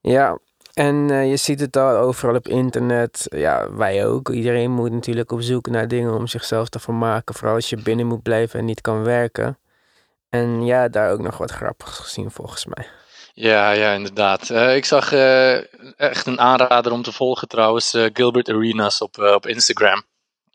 Ja, 0.01 0.39
en 0.77 1.09
eh, 1.09 1.29
je 1.29 1.37
ziet 1.37 1.59
het 1.59 1.77
al 1.77 1.97
overal 1.97 2.35
op 2.35 2.47
internet. 2.47 3.25
Ja, 3.29 3.73
wij 3.73 4.05
ook. 4.05 4.29
Iedereen 4.29 4.71
moet 4.71 4.91
natuurlijk 4.91 5.31
op 5.31 5.41
zoek 5.41 5.67
naar 5.67 5.87
dingen 5.87 6.13
om 6.13 6.27
zichzelf 6.27 6.69
te 6.69 6.79
vermaken. 6.79 7.35
Vooral 7.35 7.55
als 7.55 7.69
je 7.69 7.81
binnen 7.81 8.05
moet 8.05 8.23
blijven 8.23 8.59
en 8.59 8.65
niet 8.65 8.81
kan 8.81 9.03
werken. 9.03 9.57
En 10.29 10.65
ja, 10.65 10.87
daar 10.87 11.11
ook 11.11 11.21
nog 11.21 11.37
wat 11.37 11.51
grappigs 11.51 11.99
gezien 11.99 12.31
volgens 12.31 12.65
mij. 12.65 12.87
Ja, 13.33 13.71
ja, 13.71 13.93
inderdaad. 13.93 14.49
Eh, 14.49 14.75
ik 14.75 14.85
zag 14.85 15.11
eh, 15.11 15.55
echt 15.99 16.25
een 16.25 16.39
aanrader 16.39 16.91
om 16.91 17.01
te 17.01 17.11
volgen 17.11 17.47
trouwens, 17.47 17.97
Gilbert 18.13 18.49
Arenas 18.49 19.01
op, 19.01 19.17
op 19.17 19.47
Instagram. 19.47 20.03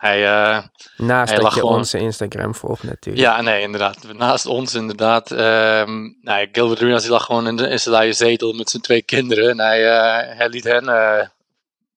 Hij, 0.03 0.25
eh, 0.27 0.63
Naast 0.97 1.33
Hij 1.33 1.41
dat 1.41 1.55
je 1.55 1.61
gewoon- 1.61 1.77
onze 1.77 1.99
Instagram 1.99 2.55
volgt 2.55 2.83
natuurlijk. 2.83 3.27
ja, 3.27 3.41
nee, 3.41 3.63
inderdaad. 3.63 4.13
Naast 4.13 4.47
ons 4.47 4.75
inderdaad. 4.75 5.31
ehm 5.31 6.11
nou, 6.21 6.49
Gilbert 6.53 6.81
Arenas 6.81 7.03
die 7.03 7.11
lag 7.11 7.25
gewoon 7.25 7.47
in, 7.47 7.57
de, 7.57 7.69
in 7.69 7.79
zijn 7.79 8.15
zetel 8.15 8.53
met 8.53 8.71
zijn 8.71 8.83
twee 8.83 9.03
kinderen. 9.03 9.51
En 9.51 9.59
hij, 9.59 9.89
eh, 9.91 10.37
hij 10.37 10.49
liet 10.49 10.65
hen 10.65 10.89
eh, 10.89 11.27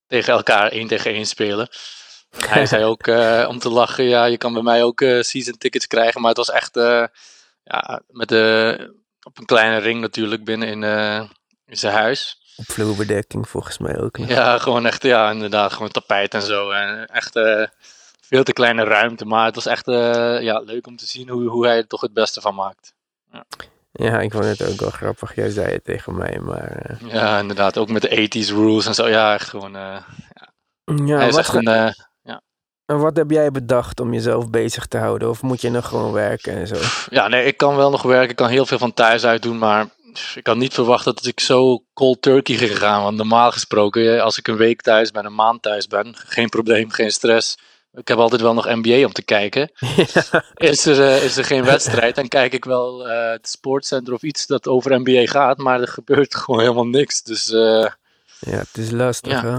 tegen 0.08 0.34
elkaar 0.34 0.68
één 0.72 0.88
tegen 0.88 1.12
één 1.12 1.26
spelen. 1.26 1.68
Hij 2.48 2.66
zei 2.76 2.84
ook 2.84 3.08
om 3.50 3.60
te 3.60 3.70
lachen, 3.70 4.04
ja, 4.04 4.26
je 4.26 4.38
kan 4.38 4.54
bij 4.54 4.62
mij 4.62 4.84
ook 4.84 5.00
season 5.20 5.58
tickets 5.58 5.88
krijgen. 5.88 6.22
Maar 6.22 6.30
het 6.30 6.38
was 6.46 6.52
echt 6.52 6.76
ja, 7.64 8.02
met 8.08 8.30
de, 8.30 8.78
op 9.22 9.38
een 9.38 9.46
kleine 9.46 9.78
ring 9.78 10.02
natuurlijk 10.02 10.44
binnen 10.44 10.68
in, 10.68 10.84
in 11.66 11.78
zijn 11.78 11.94
huis. 11.94 12.38
Op 12.58 12.66
vloerbedekking 12.72 13.50
volgens 13.50 13.78
mij 13.78 14.00
ook 14.00 14.18
nog. 14.18 14.28
Ja, 14.30 14.58
gewoon 14.58 14.86
echt, 14.86 15.04
ja, 15.04 15.32
inderdaad, 15.32 15.74
gewoon 15.74 15.92
tapijt 15.92 16.34
en 16.34 16.42
zo. 16.42 16.70
En 16.72 17.06
echt 17.08 17.36
veel 18.28 18.44
te 18.44 18.54
kleine 18.54 18.84
ruimte, 18.84 19.26
maar 19.26 19.46
het 19.46 19.56
was 19.56 19.66
echt 19.66 19.88
eh, 19.88 20.42
ja, 20.42 20.60
leuk 20.60 20.88
om 20.88 20.96
te 20.96 21.06
zien 21.06 21.30
hoe, 21.30 21.48
hoe 21.48 21.66
hij 21.66 21.78
er 21.78 21.88
toch 21.88 22.02
het 22.02 22.14
beste 22.14 22.42
van 22.42 22.56
maakt. 22.56 22.94
Ja, 23.92 24.20
ik 24.20 24.32
vond 24.32 24.44
het 24.46 24.70
ook 24.72 24.80
wel 24.80 24.90
grappig. 24.90 25.36
Jij 25.36 25.50
zei 25.50 25.74
het 25.74 25.84
tegen 25.84 26.16
mij, 26.18 26.40
maar... 26.42 26.72
eh, 26.72 27.12
Ja, 27.12 27.40
inderdaad, 27.40 27.78
ook 27.78 27.90
met 27.90 28.02
de 28.02 28.10
80s 28.10 28.50
rules 28.50 28.86
en 28.86 28.94
zo. 28.96 29.08
Ja, 29.08 29.34
echt 29.34 29.50
gewoon, 29.50 29.76
eh, 29.76 29.98
Ja, 31.06 31.18
hij 31.18 31.28
is 31.28 31.36
wat, 31.36 31.44
echt 31.44 31.54
een, 31.54 31.68
eh, 31.68 31.92
en 32.86 33.00
wat 33.00 33.18
heb 33.18 33.32
jij 33.32 33.52
bedacht 33.52 34.00
om 34.00 34.14
jezelf 34.14 34.50
bezig 34.50 34.86
te 34.86 34.98
houden? 34.98 35.30
Of 35.30 35.42
moet 35.42 35.62
je 35.62 35.70
nog 35.70 35.88
gewoon 35.88 36.12
werken 36.12 36.54
en 36.54 36.68
zo? 36.68 36.76
ja, 37.10 37.28
nee, 37.28 37.46
ik 37.46 37.58
kan 37.58 37.76
wel 37.76 37.90
nog 37.90 38.02
werken, 38.02 38.30
ik 38.30 38.36
kan 38.36 38.50
heel 38.50 38.66
veel 38.66 38.78
van 38.78 38.94
thuis 38.94 39.26
uit 39.26 39.42
doen, 39.42 39.58
maar 39.58 39.88
ik 40.36 40.48
had 40.48 40.56
niet 40.58 40.74
verwacht 40.74 41.06
dat 41.06 41.26
ik 41.26 41.40
zo 41.40 41.84
cold 41.94 42.22
turkey 42.22 42.56
ging 42.56 42.78
gaan. 42.78 43.04
Want 43.04 43.18
normaal 43.18 43.52
gesproken, 43.52 44.22
als 44.24 44.38
ik 44.38 44.48
een 44.48 44.56
week 44.58 44.82
thuis 44.82 45.12
ben, 45.12 45.26
een 45.26 45.36
maand 45.36 45.62
thuis 45.62 45.88
ben, 45.88 46.16
geen 46.16 46.50
probleem, 46.50 46.90
geen 46.90 47.12
stress. 47.12 47.58
Ik 47.96 48.08
heb 48.08 48.18
altijd 48.18 48.42
wel 48.42 48.54
nog 48.54 48.66
NBA 48.66 49.06
om 49.06 49.12
te 49.14 49.22
kijken. 49.24 49.72
Is 50.56 50.86
er, 50.86 51.02
eh, 51.08 51.24
is 51.24 51.38
er 51.38 51.46
geen 51.46 51.64
wedstrijd, 51.64 52.16
dan 52.16 52.28
kijk 52.28 52.54
ik 52.54 52.66
wel 52.66 53.08
eh, 53.10 53.32
het 53.32 53.48
sportcenter 53.50 54.14
of 54.14 54.22
iets 54.24 54.48
dat 54.48 54.68
over 54.68 55.00
NBA 55.00 55.26
gaat, 55.26 55.58
maar 55.58 55.82
er 55.82 55.88
gebeurt 55.88 56.36
gewoon 56.44 56.60
helemaal 56.60 56.88
niks. 56.88 57.24
Dus 57.24 57.52
eh, 57.52 57.88
Ja, 58.40 58.58
het 58.58 58.78
is 58.78 58.92
lastig, 58.92 59.32
Ja. 59.32 59.44
hè? 59.44 59.58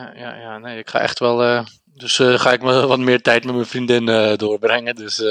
ja, 0.00 0.12
ja, 0.16 0.36
ja, 0.36 0.58
nee, 0.58 0.78
ik 0.78 0.90
ga 0.90 1.00
echt 1.00 1.18
wel. 1.18 1.64
dus 1.84 2.16
ga 2.22 2.52
ik 2.52 2.62
me 2.62 2.86
wat 2.86 2.98
meer 2.98 3.22
tijd 3.22 3.44
met 3.44 3.54
mijn 3.54 3.66
vriendin 3.66 4.36
doorbrengen. 4.36 4.94
Dus 4.94 5.22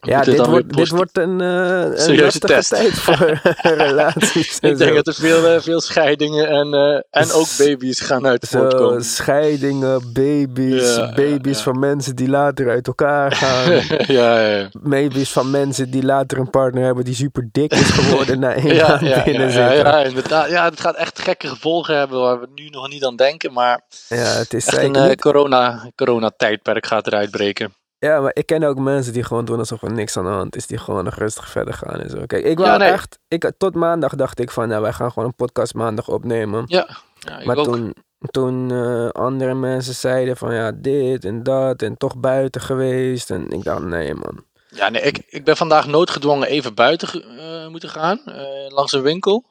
Ja, 0.00 0.20
dit 0.22 0.46
wordt, 0.46 0.76
dit 0.76 1.16
een, 1.16 1.40
eh 1.40 1.80
een 1.80 1.98
Serieuze 1.98 2.38
test. 2.38 2.68
tijd 2.68 2.92
voor 2.92 3.40
relaties. 3.86 4.58
ik 4.60 4.78
denk 4.78 4.90
zo. 4.90 4.94
dat 4.94 5.06
er 5.06 5.14
veel, 5.14 5.46
eh, 5.46 5.60
veel 5.60 5.80
scheidingen 5.80 6.48
en, 6.48 6.74
eh, 6.74 7.20
en 7.22 7.32
ook 7.32 7.46
baby's 7.58 8.00
gaan 8.00 8.26
uit 8.26 8.48
voortkomen. 8.48 9.04
scheidingen, 9.04 10.12
baby's, 10.12 10.96
Ja, 10.96 11.12
baby's 11.14 11.56
ja. 11.56 11.62
van 11.62 11.78
mensen 11.78 12.16
die 12.16 12.28
later 12.28 12.68
uit 12.70 12.86
elkaar 12.86 13.32
gaan. 13.42 13.80
ja, 14.06 14.68
baby's 14.82 15.30
van 15.32 15.50
mensen 15.50 15.90
die 15.90 16.02
later 16.04 16.38
een 16.38 16.50
partner 16.50 16.84
hebben 16.84 17.04
die 17.04 17.14
super 17.14 17.48
dik 17.52 17.72
is 17.72 17.90
geworden 17.90 18.38
na 18.44 18.54
één 18.54 18.74
Ja, 18.74 18.88
maand 18.88 19.00
ja, 19.00 19.08
ja, 19.16 19.22
binnen 19.22 19.50
ja, 19.50 19.68
zitten. 19.70 19.76
ja, 19.92 19.98
inderdaad. 20.02 20.50
Ja, 20.50 20.64
het 20.64 20.80
gaat 20.80 20.96
echt 20.96 21.18
gekke 21.18 21.48
gevolgen 21.48 21.98
hebben 21.98 22.20
waar 22.20 22.40
we 22.40 22.48
nu 22.54 22.68
nog 22.68 22.88
niet 22.88 23.04
aan 23.04 23.16
denken. 23.16 23.52
Maar 23.52 23.80
Ja, 24.08 24.16
het 24.16 24.54
is 24.54 24.66
echt 24.66 24.82
een 24.82 24.94
eh, 24.96 25.06
niet. 25.08 25.20
corona, 25.20 25.90
corona-tijdperk 25.94 26.86
gaat 26.86 27.06
eruit 27.06 27.30
breken. 27.30 27.74
Ja, 28.06 28.20
maar 28.20 28.30
ik 28.34 28.46
ken 28.46 28.62
ook 28.62 28.78
mensen 28.78 29.12
die 29.12 29.24
gewoon 29.24 29.44
doen 29.44 29.58
alsof 29.58 29.82
er 29.82 29.92
niks 29.92 30.16
aan 30.16 30.24
de 30.24 30.30
hand 30.30 30.56
is. 30.56 30.66
Die 30.66 30.78
gewoon 30.78 31.04
nog 31.04 31.14
rustig 31.14 31.48
verder 31.48 31.74
gaan 31.74 32.00
en 32.00 32.10
zo. 32.10 32.26
Kijk, 32.26 32.44
ik 32.44 32.58
wou 32.58 32.70
Ja, 32.70 32.76
nee. 32.76 32.90
echt... 32.90 33.18
Ik, 33.28 33.52
tot 33.58 33.74
maandag 33.74 34.14
dacht 34.14 34.38
ik 34.40 34.50
van, 34.50 34.68
nou, 34.68 34.82
wij 34.82 34.92
gaan 34.92 35.12
gewoon 35.12 35.28
een 35.28 35.34
podcast 35.34 35.74
maandag 35.74 36.08
opnemen. 36.08 36.64
Ja, 36.66 36.88
ja 37.18 37.38
ik 37.38 37.46
maar 37.46 37.56
ook. 37.56 37.64
toen, 37.64 37.94
toen 38.30 38.70
eh, 38.70 39.08
andere 39.08 39.54
mensen 39.54 39.94
zeiden 39.94 40.36
van, 40.36 40.54
ja, 40.54 40.72
dit 40.72 41.24
en 41.24 41.42
dat 41.42 41.82
en 41.82 41.96
toch 41.96 42.16
buiten 42.16 42.60
geweest. 42.60 43.30
En 43.30 43.50
ik 43.50 43.64
dacht, 43.64 43.82
nee 43.82 44.14
man. 44.14 44.44
Ja, 44.68 44.88
nee, 44.88 45.02
ik, 45.02 45.22
ik 45.28 45.44
ben 45.44 45.56
vandaag 45.56 45.86
noodgedwongen 45.86 46.48
even 46.48 46.74
buiten 46.74 47.38
eh, 47.38 47.68
moeten 47.68 47.88
gaan, 47.88 48.20
eh, 48.26 48.68
langs 48.68 48.92
een 48.92 49.02
winkel. 49.02 49.44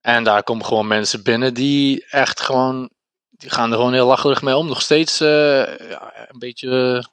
En 0.00 0.24
daar 0.24 0.42
komen 0.42 0.64
gewoon 0.64 0.86
mensen 0.86 1.22
binnen 1.22 1.54
die 1.54 2.06
echt 2.10 2.40
gewoon, 2.40 2.90
die 3.30 3.50
gaan 3.50 3.70
er 3.70 3.76
gewoon 3.76 3.92
heel 3.92 4.06
lacherig 4.06 4.42
mee 4.42 4.56
om. 4.56 4.66
Nog 4.68 4.82
steeds 4.82 5.18
ja, 5.18 6.28
een 6.28 6.38
beetje 6.38 7.04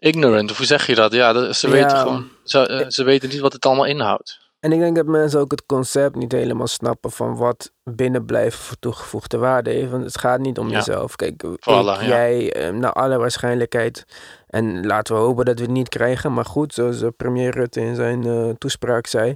ignorant, 0.00 0.50
of 0.50 0.56
hoe 0.56 0.66
zeg 0.66 0.86
je 0.86 0.94
dat? 0.94 1.12
Ja, 1.12 1.52
ze 1.52 1.66
Ja. 1.66 1.72
weten 1.72 1.96
gewoon, 1.98 2.28
ze, 2.44 2.66
eh, 2.66 2.88
ze 2.88 3.04
weten 3.04 3.28
niet 3.28 3.40
wat 3.40 3.52
het 3.52 3.66
allemaal 3.66 3.84
inhoudt. 3.86 4.38
En 4.60 4.72
ik 4.72 4.78
denk 4.78 4.96
dat 4.96 5.06
mensen 5.06 5.40
ook 5.40 5.50
het 5.50 5.66
concept 5.66 6.14
niet 6.16 6.32
helemaal 6.32 6.66
snappen 6.66 7.10
van 7.10 7.36
wat 7.36 7.72
binnenblijven 7.84 8.58
voor 8.60 8.76
toegevoegde 8.80 9.38
waarde 9.38 9.70
heeft. 9.70 9.90
Want 9.90 10.04
het 10.04 10.18
gaat 10.18 10.38
niet 10.40 10.58
om 10.58 10.68
Ja. 10.68 10.76
jezelf. 10.76 11.16
Kijk, 11.16 11.42
ik, 11.42 11.64
ja. 11.64 12.04
jij, 12.04 12.52
eh, 12.52 12.72
naar 12.72 12.92
alle 12.92 13.18
waarschijnlijkheid. 13.18 14.04
En 14.46 14.86
laten 14.86 15.14
we 15.14 15.20
hopen 15.20 15.44
dat 15.44 15.56
we 15.58 15.62
het 15.64 15.70
niet 15.72 15.88
krijgen. 15.88 16.32
Maar 16.32 16.44
goed, 16.44 16.74
zoals 16.74 17.02
eh, 17.02 17.08
premier 17.16 17.50
Rutte 17.50 17.80
in 17.80 17.94
zijn 17.94 18.54
toespraak 18.58 19.06
zei. 19.06 19.32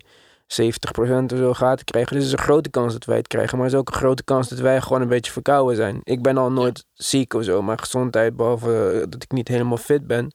70% 0.47 1.33
of 1.33 1.39
zo 1.39 1.55
gaat 1.55 1.79
het 1.79 1.91
krijgen. 1.91 2.17
Dus 2.17 2.25
is 2.25 2.33
een 2.33 2.39
grote 2.39 2.71
kans 2.71 2.93
dat 2.93 3.05
wij 3.05 3.17
het 3.17 3.27
krijgen. 3.29 3.59
Maar 3.59 3.67
er 3.67 3.73
is 3.73 3.79
ook 3.79 3.89
een 3.89 3.95
grote 3.95 4.25
kans 4.25 4.49
dat 4.49 4.59
wij 4.59 4.81
gewoon 4.81 5.03
een 5.03 5.09
beetje 5.09 5.33
verkouden 5.33 5.77
zijn. 5.77 6.01
Ik 6.03 6.23
ben 6.23 6.37
al 6.37 6.51
nooit 6.53 6.85
ziek 6.93 7.35
of 7.35 7.45
zo. 7.45 7.63
Maar 7.63 7.79
gezondheid, 7.79 8.37
behalve 8.37 8.91
eh, 8.93 8.99
dat 9.09 9.23
ik 9.23 9.33
niet 9.33 9.49
helemaal 9.49 9.77
fit 9.77 10.07
ben, 10.07 10.35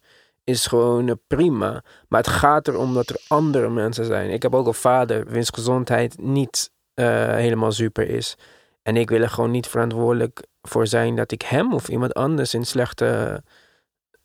is 0.50 0.66
gewoon 0.66 1.08
eh, 1.10 1.16
prima. 1.28 1.84
Maar 2.08 2.22
het 2.22 2.30
gaat 2.30 2.68
erom 2.68 2.94
dat 2.94 3.10
er 3.10 3.22
andere 3.28 3.70
mensen 3.70 4.06
zijn. 4.06 4.30
Ik 4.30 4.42
heb 4.42 4.56
ook 4.56 4.68
een 4.68 4.74
vader 4.74 5.26
wiens 5.26 5.50
gezondheid 5.54 6.18
niet 6.22 6.72
eh, 6.94 7.06
helemaal 7.36 7.72
super 7.72 8.10
is. 8.10 8.36
En 8.84 8.98
ik 8.98 9.10
wil 9.10 9.22
er 9.22 9.30
gewoon 9.30 9.52
niet 9.52 9.68
verantwoordelijk 9.68 10.44
voor 10.62 10.88
zijn 10.88 11.16
dat 11.16 11.32
ik 11.32 11.42
hem 11.42 11.74
of 11.74 11.88
iemand 11.90 12.14
anders 12.14 12.54
in 12.54 12.66
slechte, 12.66 13.42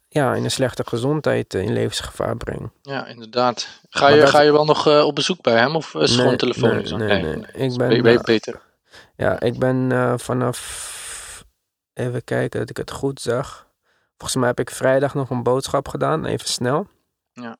ja, 0.08 0.34
in 0.34 0.44
een 0.44 0.50
slechte 0.50 0.82
gezondheid 0.86 1.54
eh, 1.54 1.62
in 1.62 1.72
levensgevaar 1.72 2.36
breng. 2.36 2.70
Ja, 2.82 3.06
inderdaad. 3.06 3.68
Ga 3.88 4.00
Maar 4.00 4.14
je, 4.14 4.20
dat- 4.20 4.30
ga 4.30 4.40
je 4.40 4.52
wel 4.52 4.64
nog 4.64 4.86
op 5.04 5.14
bezoek 5.14 5.42
bij 5.42 5.56
hem 5.58 5.76
of 5.76 5.94
is 5.94 6.10
het 6.10 6.20
gewoon 6.20 6.36
telefonisch? 6.36 6.90
Nee, 6.90 7.22
nee, 7.22 7.22
nee. 7.36 7.68
Ik 7.70 7.76
ben, 8.02 8.22
beter? 8.24 8.60
Ja, 9.16 9.40
ik 9.40 9.58
ben 9.58 9.92
vanaf. 10.20 10.92
Even 11.94 12.24
kijken 12.24 12.60
dat 12.60 12.70
ik 12.70 12.76
het 12.76 12.90
goed 12.90 13.20
zag. 13.20 13.66
Volgens 14.16 14.36
mij 14.40 14.48
heb 14.48 14.60
ik 14.60 14.70
vrijdag 14.70 15.14
nog 15.14 15.30
een 15.30 15.42
boodschap 15.42 15.88
gedaan, 15.88 16.24
even 16.24 16.48
snel. 16.48 16.86
Ja. 17.32 17.56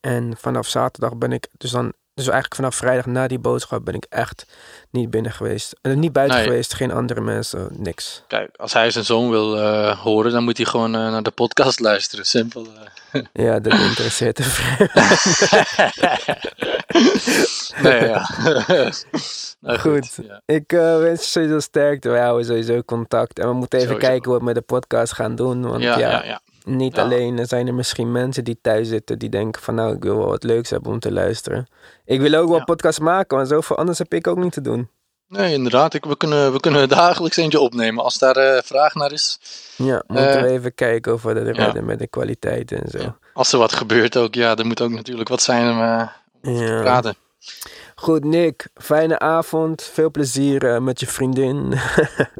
En 0.00 0.36
vanaf 0.36 0.66
zaterdag 0.68 1.16
ben 1.16 1.32
ik 1.32 1.48
dus 1.56 1.70
dan 1.70 1.92
Dus 2.14 2.24
eigenlijk 2.24 2.54
vanaf 2.54 2.74
vrijdag 2.74 3.06
na 3.06 3.26
die 3.28 3.38
boodschap 3.38 3.84
ben 3.84 3.94
ik 3.94 4.06
echt 4.08 4.46
niet 4.90 5.10
binnen 5.10 5.32
geweest. 5.32 5.76
En 5.82 5.98
niet 5.98 6.12
buiten 6.12 6.36
Nee. 6.38 6.46
geweest, 6.46 6.74
geen 6.74 6.90
andere 6.92 7.20
mensen, 7.20 7.68
niks. 7.72 8.22
Kijk, 8.28 8.56
als 8.56 8.72
hij 8.72 8.90
zijn 8.90 9.04
zoon 9.04 9.30
wil 9.30 9.60
eh, 9.60 9.98
horen, 10.00 10.32
dan 10.32 10.44
moet 10.44 10.56
hij 10.56 10.66
gewoon 10.66 10.94
eh, 10.94 11.00
naar 11.10 11.22
de 11.22 11.30
podcast 11.30 11.80
luisteren. 11.80 12.24
Simpel. 12.26 12.66
eh. 13.12 13.22
Ja, 13.32 13.60
dat 13.60 13.72
interesseert 13.88 14.38
hem 14.38 14.88
nee, 17.82 18.08
ja. 18.08 18.28
nou, 19.60 19.78
Goed. 19.78 20.18
Ja. 20.22 20.40
Ik 20.46 20.72
eh, 20.72 20.98
wens 20.98 21.20
je 21.22 21.28
sowieso 21.28 21.58
sterkte. 21.60 22.10
We 22.10 22.18
houden 22.18 22.46
sowieso 22.46 22.82
contact. 22.82 23.38
En 23.38 23.48
we 23.48 23.54
moeten 23.54 23.78
even 23.78 23.90
Sowieso. 23.90 24.10
kijken 24.12 24.30
wat 24.30 24.38
we 24.40 24.44
met 24.46 24.54
de 24.54 24.60
podcast 24.60 25.12
gaan 25.12 25.34
doen. 25.34 25.62
Want 25.68 25.82
ja, 25.82 25.98
Ja, 25.98 26.10
ja, 26.10 26.24
ja. 26.24 26.40
Niet 26.64 26.96
Ja. 26.96 27.02
alleen 27.02 27.38
er 27.38 27.46
zijn 27.46 27.66
er 27.66 27.74
misschien 27.74 28.12
mensen 28.12 28.44
die 28.44 28.58
thuis 28.62 28.88
zitten 28.88 29.18
die 29.18 29.28
denken 29.28 29.62
van 29.62 29.74
nou, 29.74 29.94
ik 29.94 30.02
wil 30.02 30.16
wel 30.16 30.26
wat 30.26 30.42
leuks 30.42 30.70
hebben 30.70 30.92
om 30.92 30.98
te 30.98 31.12
luisteren. 31.12 31.66
Ik 32.04 32.20
wil 32.20 32.34
ook 32.34 32.48
wel 32.48 32.58
Ja. 32.58 32.64
podcast 32.64 33.00
maken, 33.00 33.36
want 33.36 33.48
zoveel 33.48 33.76
anders 33.76 33.98
heb 33.98 34.14
ik 34.14 34.26
ook 34.26 34.38
niet 34.38 34.52
te 34.52 34.60
doen. 34.60 34.88
Nee, 35.28 35.52
inderdaad. 35.54 35.94
Ik, 35.94 36.04
we, 36.04 36.16
kunnen, 36.16 36.52
we 36.52 36.60
kunnen 36.60 36.88
dagelijks 36.88 37.36
eentje 37.36 37.60
opnemen 37.60 38.04
als 38.04 38.18
daar 38.18 38.36
eh, 38.36 38.62
vraag 38.62 38.94
naar 38.94 39.12
is. 39.12 39.38
Ja, 39.76 40.02
moeten 40.06 40.36
Eh, 40.36 40.42
we 40.42 40.48
even 40.48 40.74
kijken 40.74 41.12
of 41.12 41.22
we 41.22 41.34
dat 41.34 41.56
ja. 41.56 41.64
redden 41.64 41.84
met 41.84 41.98
de 41.98 42.06
kwaliteit 42.06 42.72
en 42.72 42.90
zo. 42.90 43.14
Als 43.32 43.52
er 43.52 43.58
wat 43.58 43.72
gebeurt 43.72 44.16
ook, 44.16 44.34
ja, 44.34 44.56
er 44.56 44.66
moet 44.66 44.80
ook 44.80 44.90
natuurlijk 44.90 45.28
wat 45.28 45.42
zijn 45.42 45.70
om 45.70 45.80
eh, 45.80 46.08
te 46.42 46.78
praten. 46.82 47.14
Goed, 47.94 48.24
Nick. 48.24 48.66
Fijne 48.74 49.18
avond. 49.18 49.82
Veel 49.92 50.10
plezier 50.10 50.74
eh, 50.74 50.80
met 50.80 51.00
je 51.00 51.06
vriendin. 51.06 51.72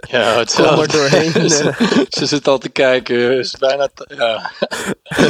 Ja, 0.08 0.38
het 0.38 0.54
Kom 0.54 0.80
er 0.80 0.88
doorheen. 0.88 1.32
ze, 1.50 2.06
ze 2.08 2.26
zit 2.26 2.48
al 2.48 2.58
te 2.58 2.68
kijken. 2.68 3.38
Is 3.38 3.56
bijna... 3.58 3.88
Ja. 4.06 4.50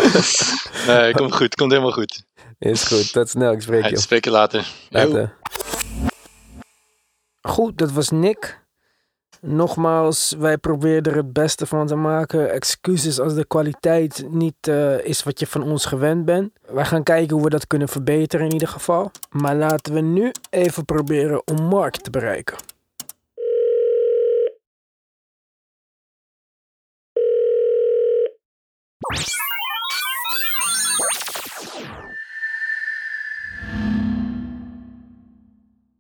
nee, 0.86 1.12
komt 1.12 1.34
goed. 1.34 1.54
Komt 1.54 1.70
helemaal 1.70 1.92
goed. 1.92 2.24
Is 2.58 2.84
goed. 2.84 3.12
Tot 3.12 3.28
snel. 3.28 3.52
Ik 3.52 3.62
spreek 3.62 3.88
je. 3.88 3.98
spreek 3.98 4.24
je. 4.24 4.30
Later. 4.30 4.66
Goed, 7.40 7.78
dat 7.78 7.92
was 7.92 8.10
Nick. 8.10 8.63
Nogmaals, 9.46 10.34
wij 10.38 10.58
proberen 10.58 11.02
er 11.02 11.16
het 11.16 11.32
beste 11.32 11.66
van 11.66 11.86
te 11.86 11.94
maken. 11.94 12.50
Excuses 12.50 13.20
als 13.20 13.34
de 13.34 13.46
kwaliteit 13.46 14.24
niet 14.30 14.68
eh, 14.68 15.04
is 15.04 15.22
wat 15.22 15.40
je 15.40 15.46
van 15.46 15.62
ons 15.62 15.84
gewend 15.84 16.24
bent. 16.24 16.52
Wij 16.66 16.84
gaan 16.84 17.02
kijken 17.02 17.34
hoe 17.34 17.44
we 17.44 17.50
dat 17.50 17.66
kunnen 17.66 17.88
verbeteren 17.88 18.46
in 18.46 18.52
ieder 18.52 18.68
geval. 18.68 19.10
Maar 19.30 19.54
laten 19.54 19.94
we 19.94 20.00
nu 20.00 20.32
even 20.50 20.84
proberen 20.84 21.46
om 21.46 21.62
Mark 21.62 21.96
te 21.96 22.10
bereiken. 22.10 22.56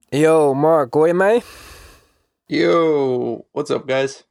Yo, 0.08 0.54
Mark, 0.54 0.94
hoor 0.94 1.06
je 1.06 1.14
mij? 1.14 1.42
Yo, 2.46 3.46
what's 3.52 3.70
up 3.70 3.82
guys? 3.86 4.24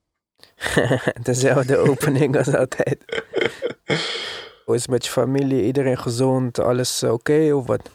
Dezelfde 1.24 1.78
opening 1.90 2.38
als 2.38 2.56
altijd. 2.56 2.98
Hoe 4.66 4.76
is 4.76 4.82
het 4.82 4.90
met 4.90 5.06
je 5.06 5.12
familie? 5.12 5.64
Iedereen 5.66 5.98
gezond? 5.98 6.60
Alles 6.60 7.04
oké 7.04 7.54
of 7.54 7.66
wat? 7.68 7.90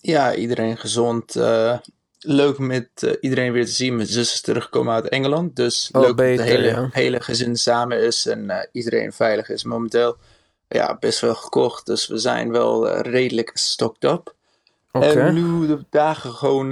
Ja, 0.00 0.34
iedereen 0.34 0.76
gezond. 0.76 1.36
eh, 1.36 1.78
leuk 2.18 2.58
met 2.58 2.88
eh, 2.94 3.12
iedereen 3.20 3.52
weer 3.52 3.64
te 3.64 3.70
zien. 3.70 3.96
Mijn 3.96 4.08
zus 4.08 4.32
is 4.32 4.40
teruggekomen 4.40 4.94
uit 4.94 5.08
Engeland. 5.08 5.56
Dus 5.56 5.88
Oh, 5.92 6.02
leuk 6.02 6.16
beter, 6.16 6.36
dat 6.36 6.46
het 6.54 6.56
hele, 6.64 6.68
ja. 6.80 6.88
hele 6.92 7.20
gezin 7.20 7.56
samen 7.56 8.00
is 8.02 8.26
en 8.26 8.50
eh, 8.50 8.66
iedereen 8.72 9.12
veilig 9.12 9.48
is. 9.48 9.64
Momenteel 9.64 10.16
ja, 10.68 10.96
best 11.00 11.20
wel 11.20 11.34
gekocht. 11.34 11.86
Dus 11.86 12.06
we 12.06 12.18
zijn 12.18 12.50
wel 12.50 12.98
redelijk 12.98 13.50
stocked 13.54 14.10
up. 14.10 14.34
Oké. 14.92 15.06
En 15.06 15.34
nu 15.34 15.66
de 15.66 15.84
dagen 15.90 16.32
gewoon... 16.32 16.70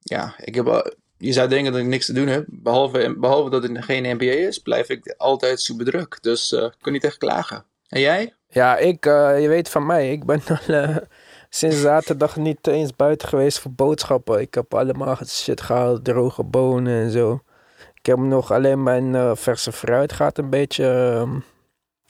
ja, 0.00 0.34
ik 0.38 0.54
heb 0.54 0.68
al- 0.68 0.92
je 1.22 1.32
zou 1.32 1.48
denken 1.48 1.72
dat 1.72 1.80
ik 1.80 1.86
niks 1.86 2.06
te 2.06 2.12
doen 2.12 2.26
heb. 2.26 2.44
Behalve, 2.48 3.14
behalve 3.18 3.50
dat 3.50 3.62
het 3.62 3.84
geen 3.84 4.14
NBA 4.14 4.24
is, 4.24 4.58
blijf 4.58 4.88
ik 4.88 5.14
altijd 5.16 5.60
super 5.60 5.84
druk. 5.84 6.18
Dus 6.20 6.52
eh, 6.52 6.62
ik 6.62 6.74
kan 6.80 6.92
niet 6.92 7.04
echt 7.04 7.18
klagen. 7.18 7.64
En 7.88 8.00
jij? 8.00 8.34
Ja, 8.48 8.76
ik, 8.76 9.06
eh, 9.06 9.40
je 9.40 9.48
weet 9.48 9.68
van 9.68 9.86
mij, 9.86 10.12
ik 10.12 10.24
ben 10.24 10.42
al 10.48 10.74
eh, 10.74 10.96
sinds 11.48 11.80
zaterdag 11.80 12.36
niet 12.36 12.66
eens 12.66 12.96
buiten 12.96 13.28
geweest 13.28 13.58
voor 13.58 13.70
boodschappen. 13.72 14.40
Ik 14.40 14.54
heb 14.54 14.74
allemaal 14.74 15.18
shit 15.26 15.60
gehaald, 15.60 16.04
droge 16.04 16.42
bonen 16.42 17.02
en 17.02 17.10
zo. 17.10 17.40
Ik 17.94 18.06
heb 18.06 18.18
nog 18.18 18.52
alleen 18.52 18.82
mijn 18.82 19.36
verse 19.36 19.72
fruit 19.72 20.12
gaat 20.12 20.38
een 20.38 20.50
beetje, 20.50 20.84
ehm, 20.84 21.38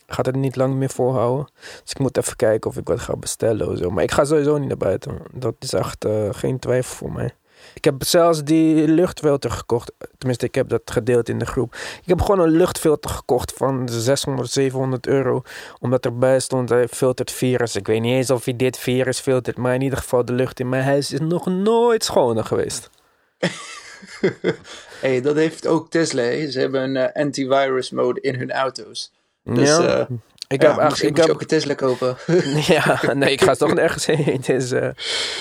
gaat 0.06 0.26
het 0.26 0.36
niet 0.36 0.56
lang 0.56 0.74
meer 0.74 0.90
volhouden. 0.90 1.48
Dus 1.82 1.90
ik 1.90 1.98
moet 1.98 2.16
even 2.16 2.36
kijken 2.36 2.70
of 2.70 2.76
ik 2.76 2.88
wat 2.88 3.00
ga 3.00 3.16
bestellen 3.16 3.68
of 3.68 3.78
zo. 3.78 3.90
Maar 3.90 4.02
ik 4.02 4.10
ga 4.10 4.24
sowieso 4.24 4.58
niet 4.58 4.68
naar 4.68 4.76
buiten. 4.76 5.18
Dat 5.32 5.54
is 5.58 5.72
echt 5.72 6.06
geen 6.30 6.58
twijfel 6.58 6.96
voor 6.96 7.12
mij. 7.12 7.34
Ik 7.74 7.84
heb 7.84 8.04
zelfs 8.04 8.44
die 8.44 8.88
luchtfilter 8.88 9.50
gekocht. 9.50 9.92
Tenminste, 10.18 10.46
ik 10.46 10.54
heb 10.54 10.68
dat 10.68 10.82
gedeeld 10.84 11.28
in 11.28 11.38
de 11.38 11.46
groep. 11.46 11.74
Ik 11.74 12.08
heb 12.08 12.20
gewoon 12.20 12.40
een 12.40 12.56
luchtfilter 12.56 13.10
gekocht 13.10 13.52
van 13.52 13.88
600, 13.88 14.50
700 14.50 15.06
euro. 15.06 15.42
Omdat 15.80 16.04
erbij 16.04 16.40
stond, 16.40 16.68
hij 16.68 16.88
filtert 16.88 17.30
virus. 17.30 17.76
Ik 17.76 17.86
weet 17.86 18.00
niet 18.00 18.14
eens 18.14 18.30
of 18.30 18.44
hij 18.44 18.56
dit 18.56 18.78
virus 18.78 19.20
filtert. 19.20 19.56
Maar 19.56 19.74
in 19.74 19.82
ieder 19.82 19.98
geval, 19.98 20.24
de 20.24 20.32
lucht 20.32 20.60
in 20.60 20.68
mijn 20.68 20.84
huis 20.84 21.12
is 21.12 21.20
nog 21.20 21.46
nooit 21.46 22.04
schoner 22.04 22.44
geweest. 22.44 22.90
hey, 25.00 25.20
dat 25.20 25.36
heeft 25.36 25.66
ook 25.66 25.90
Tesla. 25.90 26.50
Ze 26.50 26.60
hebben 26.60 26.82
een 26.82 26.96
eh, 26.96 27.22
antivirus 27.22 27.90
mode 27.90 28.20
in 28.20 28.34
hun 28.34 28.52
auto's. 28.52 29.12
Dus 29.44 29.68
ja, 29.68 29.98
eh, 29.98 30.06
ik 30.52 30.62
ja, 30.62 30.68
heb 30.68 30.78
echt... 30.78 30.88
misschien 30.88 31.08
Ik 31.08 31.14
moet 31.16 31.24
je 31.24 31.30
heb, 31.30 31.34
ook 31.34 31.40
een 31.40 31.46
Tesla 31.58 31.74
kopen. 31.74 32.16
ja, 32.74 33.12
nee, 33.14 33.32
ik 33.32 33.42
ga 33.42 33.54
toch 33.54 33.74
nergens 33.74 34.06
heen. 34.06 34.40
Dus, 34.46 34.70
eh, 34.70 34.88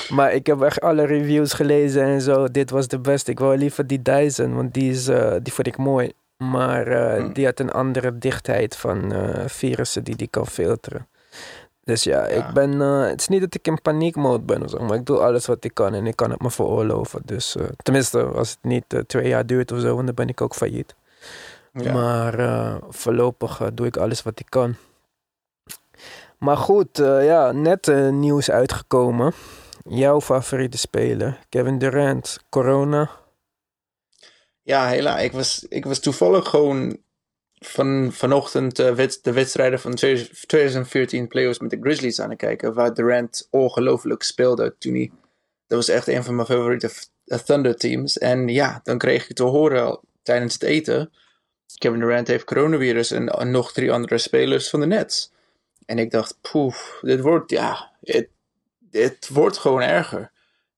maar 0.10 0.34
ik 0.34 0.48
heb 0.48 0.62
echt 0.62 0.82
alle 0.82 1.06
reviews 1.06 1.54
gelezen 1.54 2.04
en 2.04 2.22
zo. 2.22 2.48
Dit 2.48 2.70
was 2.70 2.88
de 2.88 3.00
beste. 3.00 3.32
Ik 3.32 3.40
wou 3.40 3.58
liever 3.58 3.88
die 3.88 4.02
Dyson, 4.02 4.56
want 4.56 4.74
die, 4.74 4.92
is, 4.92 5.08
eh, 5.08 5.36
die 5.44 5.54
vond 5.54 5.68
ik 5.68 5.78
mooi. 5.78 6.12
Maar 6.38 6.88
eh, 6.88 7.18
Hmm. 7.18 7.34
die 7.34 7.46
had 7.46 7.60
een 7.60 7.72
andere 7.72 8.18
dichtheid 8.18 8.76
van 8.76 9.14
virussen 9.46 10.04
die 10.04 10.16
die 10.16 10.28
kan 10.28 10.48
filteren. 10.48 11.08
Dus 11.84 12.04
ja, 12.04 12.28
Ja. 12.28 12.48
ik 12.48 12.54
ben... 12.54 12.80
het 12.80 13.22
is 13.22 13.28
niet 13.28 13.42
dat 13.42 13.56
ik 13.56 13.68
in 13.68 13.82
paniekmode 13.82 14.44
ben 14.44 14.64
of 14.64 14.70
zo, 14.70 14.80
maar 14.80 14.98
ik 14.98 15.06
doe 15.06 15.18
alles 15.18 15.46
wat 15.46 15.64
ik 15.64 15.74
kan 15.74 15.94
en 15.94 16.08
ik 16.08 16.16
kan 16.16 16.32
het 16.32 16.42
me 16.42 16.52
veroorloven. 16.52 17.22
Dus 17.26 17.56
tenminste, 17.84 18.24
als 18.24 18.50
het 18.50 18.60
niet 18.62 19.04
twee 19.08 19.28
jaar 19.28 19.46
duurt 19.46 19.72
of 19.72 19.80
zo, 19.80 19.94
want 19.96 20.06
dan 20.06 20.16
ben 20.16 20.28
ik 20.28 20.42
ook 20.42 20.56
failliet. 20.56 20.96
Ja. 21.74 21.94
Maar 21.94 22.36
voorlopig 22.90 23.62
doe 23.74 23.86
ik 23.86 23.98
alles 23.98 24.24
wat 24.24 24.40
ik 24.40 24.46
kan. 24.50 24.76
Maar 26.44 26.58
goed, 26.58 27.00
eh, 27.00 27.26
ja, 27.26 27.52
net 27.52 27.88
eh, 27.88 28.10
nieuws 28.10 28.52
uitgekomen. 28.52 29.34
Jouw 29.90 30.22
favoriete 30.22 30.78
speler, 30.78 31.40
Kevin 31.50 31.78
Durant, 31.78 32.40
corona. 32.50 33.10
Ja, 34.62 34.88
helaas. 34.88 35.22
Ik 35.22 35.32
was, 35.32 35.66
ik 35.70 35.86
was 35.86 36.00
toevallig 36.00 36.48
gewoon 36.48 36.98
van, 37.54 38.10
vanochtend 38.12 38.78
wed- 38.78 39.20
de 39.24 39.32
wedstrijden 39.32 39.80
van 39.80 39.96
2014 39.96 41.28
playoffs 41.28 41.60
met 41.60 41.70
de 41.70 41.80
Grizzlies 41.82 42.20
aan 42.20 42.30
het 42.30 42.38
kijken. 42.38 42.74
Waar 42.74 42.94
Durant 42.94 43.48
ongelooflijk 43.50 44.24
speelde 44.24 44.76
toen 44.78 44.94
hij... 44.94 45.12
Dat 45.68 45.78
was 45.78 45.90
echt 45.90 46.08
een 46.08 46.24
van 46.24 46.36
mijn 46.36 46.48
favoriete 46.48 46.90
Thunder 47.46 47.76
teams. 47.76 48.18
En 48.18 48.48
ja, 48.48 48.80
dan 48.84 48.98
kreeg 48.98 49.28
je 49.28 49.34
te 49.34 49.44
horen 49.44 50.00
tijdens 50.24 50.54
het 50.54 50.64
eten... 50.64 51.12
Kevin 51.78 52.00
Durant 52.00 52.28
heeft 52.28 52.44
coronavirus 52.44 53.12
en 53.12 53.52
nog 53.52 53.72
drie 53.74 53.92
andere 53.92 54.18
spelers 54.18 54.70
van 54.70 54.80
de 54.80 54.86
Nets. 54.86 55.32
En 55.92 56.00
ik 56.00 56.12
dacht, 56.12 56.38
poef, 56.52 57.00
dit 57.02 57.22
wordt, 57.22 57.52
ja, 57.52 57.92
het, 58.02 58.28
het 58.92 59.30
wordt 59.32 59.58
gewoon 59.58 59.82
erger. 59.82 60.32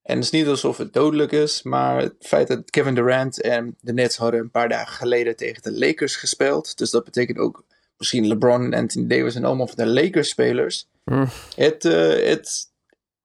En 0.04 0.16
het 0.16 0.24
is 0.24 0.30
niet 0.30 0.48
alsof 0.48 0.78
het 0.78 0.94
dodelijk 0.94 1.32
is, 1.32 1.64
maar 1.64 2.02
het 2.02 2.14
feit 2.20 2.48
dat 2.48 2.70
Kevin 2.70 2.96
Durant 2.96 3.42
en 3.42 3.76
de 3.82 3.94
Nets 3.94 4.18
hadden 4.18 4.40
een 4.40 4.52
paar 4.52 4.70
dagen 4.70 4.94
geleden 4.94 5.36
tegen 5.36 5.64
de 5.64 5.72
Lakers 5.72 6.16
gespeeld. 6.16 6.78
Dus 6.78 6.92
dat 6.92 7.04
betekent 7.04 7.38
ook 7.38 7.66
misschien 7.98 8.28
LeBron 8.28 8.64
en 8.64 8.74
Anthony 8.74 9.08
Davis 9.08 9.36
en 9.36 9.44
allemaal 9.44 9.68
van 9.68 9.76
de 9.76 9.88
Lakers 9.88 10.30
spelers. 10.30 10.88
Hm. 11.04 11.26
Het, 11.56 11.86
eh, 11.86 12.28
het, 12.28 12.72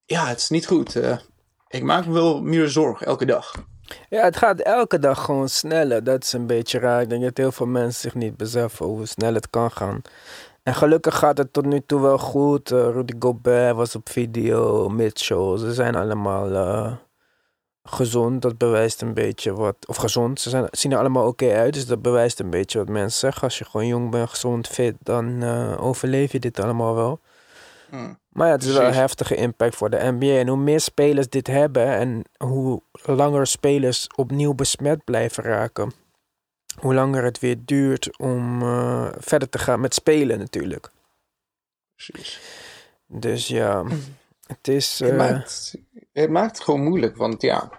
ja, 0.05 0.27
het 0.27 0.39
is 0.39 0.49
niet 0.49 0.67
goed. 0.67 0.97
Eh, 0.97 1.19
ik 1.69 1.83
maak 1.83 2.07
me 2.07 2.13
wel 2.13 2.43
meer 2.43 2.69
zorgen 2.69 3.07
elke 3.07 3.27
dag. 3.27 3.67
Ja, 4.09 4.25
het 4.25 4.37
gaat 4.37 4.61
elke 4.61 4.99
dag 4.99 5.25
gewoon 5.25 5.49
sneller. 5.49 6.05
Dat 6.05 6.25
is 6.25 6.33
een 6.33 6.47
beetje 6.47 6.79
raar. 6.79 7.03
Ik 7.03 7.09
denk 7.09 7.23
dat 7.23 7.37
heel 7.37 7.53
veel 7.53 7.67
mensen 7.67 8.01
zich 8.01 8.15
niet 8.15 8.37
beseffen 8.37 8.87
hoe 8.87 9.07
snel 9.07 9.35
het 9.35 9.51
kan 9.51 9.71
gaan. 9.71 10.03
En 10.69 10.75
gelukkig 10.75 11.19
gaat 11.19 11.39
het 11.39 11.53
tot 11.53 11.65
nu 11.65 11.81
toe 11.87 12.01
wel 12.01 12.19
goed. 12.19 12.71
Eh, 12.71 12.79
Rudy 12.79 13.13
Gobert 13.19 13.77
was 13.77 13.95
op 13.95 14.09
video, 14.09 14.89
Mitchell. 14.89 15.59
Ze 15.59 15.73
zijn 15.73 15.95
allemaal 15.95 16.51
eh, 16.51 16.93
gezond. 17.83 18.43
Dat 18.43 18.59
bewijst 18.59 19.03
een 19.03 19.15
beetje 19.15 19.53
wat... 19.55 19.77
Of 19.87 19.97
gezond, 19.97 20.41
ze 20.41 20.51
zijn, 20.51 20.67
zien 20.71 20.93
er 20.93 20.99
allemaal 20.99 21.27
oké 21.27 21.53
uit. 21.53 21.75
Dus 21.75 21.87
dat 21.87 22.03
bewijst 22.03 22.41
een 22.41 22.51
beetje 22.51 22.79
wat 22.79 22.89
mensen 22.89 23.19
zeggen. 23.19 23.43
Als 23.43 23.59
je 23.59 23.65
gewoon 23.65 23.87
jong 23.87 24.11
bent, 24.11 24.29
gezond, 24.29 24.67
fit, 24.67 24.95
dan 25.03 25.43
eh, 25.43 25.85
overleef 25.85 26.33
je 26.33 26.39
dit 26.39 26.61
allemaal 26.61 26.95
wel. 26.95 27.21
Hmm. 27.91 28.19
Maar 28.29 28.47
ja, 28.47 28.53
het 28.53 28.65
is 28.65 28.73
wel 28.73 28.87
een 28.87 28.95
heftige 28.95 29.35
impact 29.35 29.77
voor 29.77 29.91
de 29.91 30.11
NBA. 30.11 30.39
En 30.39 30.49
hoe 30.49 30.57
meer 30.57 30.81
spelers 30.81 31.29
dit 31.29 31.47
hebben 31.47 31.87
en 31.87 32.25
hoe 32.37 32.83
langer 33.05 33.47
spelers 33.47 34.07
opnieuw 34.17 34.55
besmet 34.55 35.05
blijven 35.05 35.45
raken, 35.45 35.93
hoe 36.81 36.95
langer 36.95 37.25
het 37.25 37.39
weer 37.39 37.57
duurt 37.65 38.19
om 38.19 38.63
eh, 38.63 39.09
verder 39.19 39.49
te 39.49 39.59
gaan 39.59 39.81
met 39.81 39.95
spelen 39.95 40.39
natuurlijk. 40.39 40.91
Precies. 41.95 42.41
Dus 43.07 43.47
ja, 43.49 43.85
het 44.47 44.69
is... 44.69 44.99
Het 44.99 45.11
eh, 45.11 45.17
maakt, 45.17 45.75
het 46.13 46.31
maakt 46.31 46.57
het 46.57 46.65
gewoon 46.65 46.83
moeilijk. 46.83 47.17
Want 47.17 47.43
ja, 47.43 47.71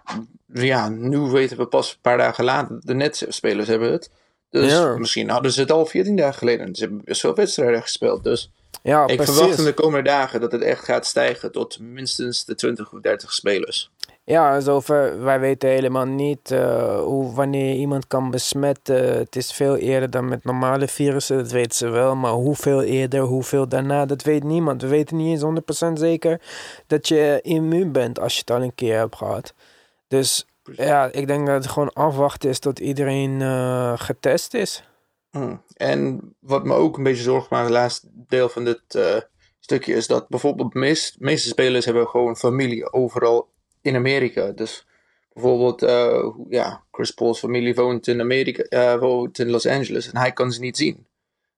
ja, 0.53 0.89
nu 0.89 1.17
weten 1.19 1.57
we 1.57 1.65
pas 1.65 1.91
een 1.91 2.01
paar 2.01 2.17
dagen 2.17 2.43
later. 2.43 2.77
De 2.81 2.93
netspelers 2.93 3.67
hebben 3.67 3.91
het. 3.91 4.11
Dus 4.49 4.71
Ja. 4.71 4.97
misschien 4.97 5.29
hadden 5.29 5.51
ze 5.51 5.61
het 5.61 5.71
al 5.71 5.85
14 5.85 6.15
dagen 6.15 6.37
geleden. 6.37 6.75
Ze 6.75 6.83
hebben 6.83 7.01
best 7.05 7.21
wel 7.21 7.35
wedstrijden 7.35 7.81
gespeeld. 7.81 8.23
Dus 8.23 8.51
Ja, 8.83 9.07
ik 9.07 9.15
precies. 9.15 9.35
verwacht 9.35 9.57
in 9.59 9.63
de 9.65 9.73
komende 9.73 10.09
dagen 10.09 10.41
dat 10.41 10.51
het 10.51 10.61
echt 10.61 10.83
gaat 10.83 11.05
stijgen 11.05 11.51
tot 11.51 11.79
minstens 11.79 12.45
de 12.45 12.55
20 12.55 12.93
of 12.93 12.99
30 13.01 13.33
spelers. 13.33 13.91
Ja, 14.29 14.59
zover, 14.59 15.23
wij 15.23 15.39
weten 15.39 15.69
helemaal 15.69 16.05
niet 16.05 16.51
eh, 16.51 16.99
hoe, 16.99 17.33
wanneer 17.33 17.75
iemand 17.75 18.07
kan 18.07 18.31
besmetten. 18.31 19.17
Het 19.17 19.35
is 19.35 19.51
veel 19.51 19.77
eerder 19.77 20.09
dan 20.09 20.27
met 20.27 20.43
normale 20.43 20.87
virussen, 20.87 21.37
dat 21.37 21.51
weten 21.51 21.77
ze 21.77 21.89
wel. 21.89 22.15
Maar 22.15 22.31
hoeveel 22.31 22.81
eerder, 22.81 23.21
hoeveel 23.21 23.67
daarna, 23.67 24.05
dat 24.05 24.23
weet 24.23 24.43
niemand. 24.43 24.81
We 24.81 24.87
weten 24.87 25.17
niet 25.17 25.43
eens 25.43 25.61
100% 25.89 25.93
zeker 25.93 26.41
dat 26.87 27.07
je 27.07 27.39
immuun 27.41 27.91
bent 27.91 28.19
als 28.19 28.33
je 28.33 28.39
het 28.39 28.51
al 28.51 28.61
een 28.61 28.75
keer 28.75 28.97
hebt 28.97 29.15
gehad. 29.15 29.53
Dus 30.07 30.47
ja, 30.63 31.11
ik 31.11 31.27
denk 31.27 31.47
dat 31.47 31.63
het 31.63 31.71
gewoon 31.71 31.93
afwachten 31.93 32.49
is 32.49 32.59
tot 32.59 32.79
iedereen 32.79 33.41
eh, 33.41 33.93
getest 33.95 34.53
is. 34.53 34.83
Hmm. 35.31 35.61
En 35.73 36.19
wat 36.39 36.63
me 36.63 36.73
ook 36.73 36.97
een 36.97 37.03
beetje 37.03 37.23
zorgen 37.23 37.47
maakt, 37.49 37.65
het 37.65 37.73
laatste 37.73 38.07
deel 38.13 38.49
van 38.49 38.63
dit 38.63 38.95
eh, 38.95 39.17
stukje, 39.59 39.93
is 39.93 40.07
dat 40.07 40.27
bijvoorbeeld 40.27 40.71
de 40.71 40.79
meest, 40.79 41.15
meeste 41.19 41.47
spelers 41.47 41.85
hebben 41.85 42.07
gewoon 42.07 42.37
familie 42.37 42.93
overal 42.93 43.47
in 43.81 43.95
Amerika. 43.95 44.51
Dus 44.51 44.85
bijvoorbeeld, 45.33 45.83
eh, 45.83 46.29
ja, 46.49 46.83
Chris 46.91 47.11
Paul's 47.11 47.39
familie 47.39 47.75
woont 47.75 48.07
in 48.07 48.21
Amerika, 48.21 48.63
eh, 48.63 48.99
woont 48.99 49.39
in 49.39 49.49
Los 49.49 49.65
Angeles 49.67 50.11
en 50.11 50.17
hij 50.17 50.31
kan 50.31 50.51
ze 50.51 50.59
niet 50.59 50.77
zien. 50.77 51.07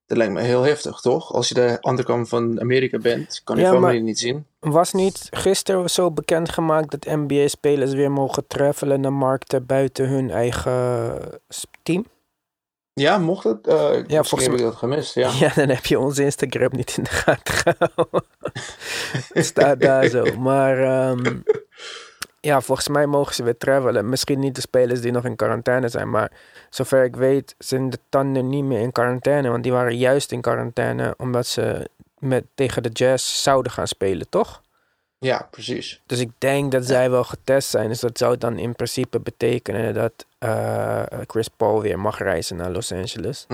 Dat 0.06 0.16
lijkt 0.16 0.32
me 0.32 0.40
heel 0.40 0.62
heftig, 0.62 1.00
toch? 1.00 1.32
Als 1.32 1.48
je 1.48 1.54
de 1.54 1.78
andere 1.80 2.08
kant 2.08 2.28
van 2.28 2.60
Amerika 2.60 2.98
bent, 2.98 3.40
kan 3.44 3.56
je 3.56 3.62
Ja, 3.62 3.72
familie 3.72 4.00
niet 4.02 4.18
zien. 4.18 4.46
Was 4.60 4.92
niet 4.92 5.28
gisteren 5.30 5.90
zo 5.90 6.10
bekendgemaakt 6.10 6.90
dat 6.90 7.04
NBA-spelers 7.04 7.92
weer 7.92 8.10
mogen 8.10 8.46
travelen 8.46 9.00
naar 9.00 9.12
markten 9.12 9.66
buiten 9.66 10.08
hun 10.08 10.30
eigen 10.30 11.40
team? 11.82 12.04
Ja, 12.94 13.18
mocht 13.18 13.44
het? 13.44 13.66
Eh 13.66 13.74
Ja, 13.74 13.92
misschien 13.92 14.24
volgens 14.24 14.44
heb 14.44 14.52
ik 14.52 14.60
dat 14.60 14.74
gemist, 14.74 15.14
ja. 15.14 15.30
Ja, 15.40 15.52
dan 15.54 15.68
heb 15.68 15.86
je 15.86 15.98
onze 15.98 16.24
Instagram 16.24 16.70
niet 16.72 16.96
in 16.96 17.02
de 17.02 17.10
gaten 17.10 17.54
gehouden. 17.54 18.24
Het 19.32 19.44
staat 19.44 19.80
daar 19.80 20.08
zo. 20.08 20.24
Maar 20.48 20.78
ehm, 20.78 21.36
ja, 22.44 22.60
volgens 22.60 22.88
mij 22.88 23.06
mogen 23.06 23.34
ze 23.34 23.42
weer 23.42 23.56
travelen. 23.56 24.08
Misschien 24.08 24.38
niet 24.38 24.54
de 24.54 24.60
spelers 24.60 25.00
die 25.00 25.12
nog 25.12 25.24
in 25.24 25.36
quarantaine 25.36 25.88
zijn. 25.88 26.10
Maar 26.10 26.30
zover 26.70 27.04
ik 27.04 27.16
weet 27.16 27.54
zijn 27.58 27.90
de 27.90 27.98
tanden 28.08 28.48
niet 28.48 28.64
meer 28.64 28.80
in 28.80 28.92
quarantaine. 28.92 29.50
Want 29.50 29.62
die 29.62 29.72
waren 29.72 29.96
juist 29.96 30.32
in 30.32 30.40
quarantaine 30.40 31.14
omdat 31.18 31.46
ze 31.46 31.88
met, 32.18 32.44
tegen 32.54 32.82
de 32.82 32.88
Jazz 32.88 33.42
zouden 33.42 33.72
gaan 33.72 33.88
spelen, 33.88 34.28
toch? 34.28 34.62
Ja, 35.18 35.48
precies. 35.50 36.02
Dus 36.06 36.18
ik 36.18 36.30
denk 36.38 36.72
dat 36.72 36.86
zij 36.86 37.10
wel 37.10 37.24
getest 37.24 37.68
zijn. 37.68 37.88
Dus 37.88 38.00
dat 38.00 38.18
zou 38.18 38.38
dan 38.38 38.58
in 38.58 38.74
principe 38.74 39.20
betekenen 39.20 39.94
dat 39.94 40.26
eh, 40.38 41.02
Chris 41.26 41.48
Paul 41.48 41.80
weer 41.80 41.98
mag 41.98 42.18
reizen 42.18 42.56
naar 42.56 42.70
Los 42.70 42.92
Angeles. 42.92 43.46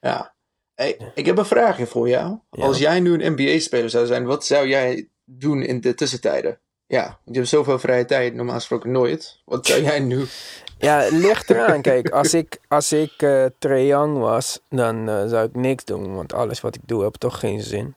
Ja. 0.00 0.34
Hey, 0.74 1.12
ik 1.14 1.26
heb 1.26 1.38
een 1.38 1.46
vraagje 1.46 1.86
voor 1.86 2.08
jou. 2.08 2.38
Ja. 2.50 2.64
Als 2.64 2.78
jij 2.78 3.00
nu 3.00 3.12
een 3.12 3.32
NBA-speler 3.32 3.90
zou 3.90 4.06
zijn, 4.06 4.24
wat 4.24 4.44
zou 4.44 4.68
jij 4.68 5.08
doen 5.24 5.62
in 5.62 5.80
de 5.80 5.94
tussentijden? 5.94 6.58
Ja, 6.88 7.02
want 7.02 7.18
je 7.24 7.34
hebt 7.34 7.48
zoveel 7.48 7.78
vrije 7.78 8.04
tijd, 8.04 8.34
normaal 8.34 8.54
gesproken 8.54 8.90
nooit. 8.90 9.40
Wat 9.44 9.66
zou 9.66 9.82
jij 9.82 10.00
nu... 10.00 10.26
Ja, 10.78 11.00
het 11.00 11.12
ligt 11.12 11.50
eraan. 11.50 11.82
Kijk, 11.82 12.08
als 12.10 12.34
ik, 12.34 12.60
als 12.68 12.92
ik 12.92 13.12
Trae 13.58 13.86
Young 13.86 14.18
was, 14.18 14.60
dan 14.68 15.08
eh, 15.08 15.26
zou 15.26 15.46
ik 15.46 15.54
niks 15.54 15.84
doen. 15.84 16.14
Want 16.14 16.32
alles 16.32 16.60
wat 16.60 16.74
ik 16.74 16.80
doe, 16.84 17.02
heb 17.02 17.14
toch 17.14 17.38
geen 17.38 17.60
zin. 17.60 17.94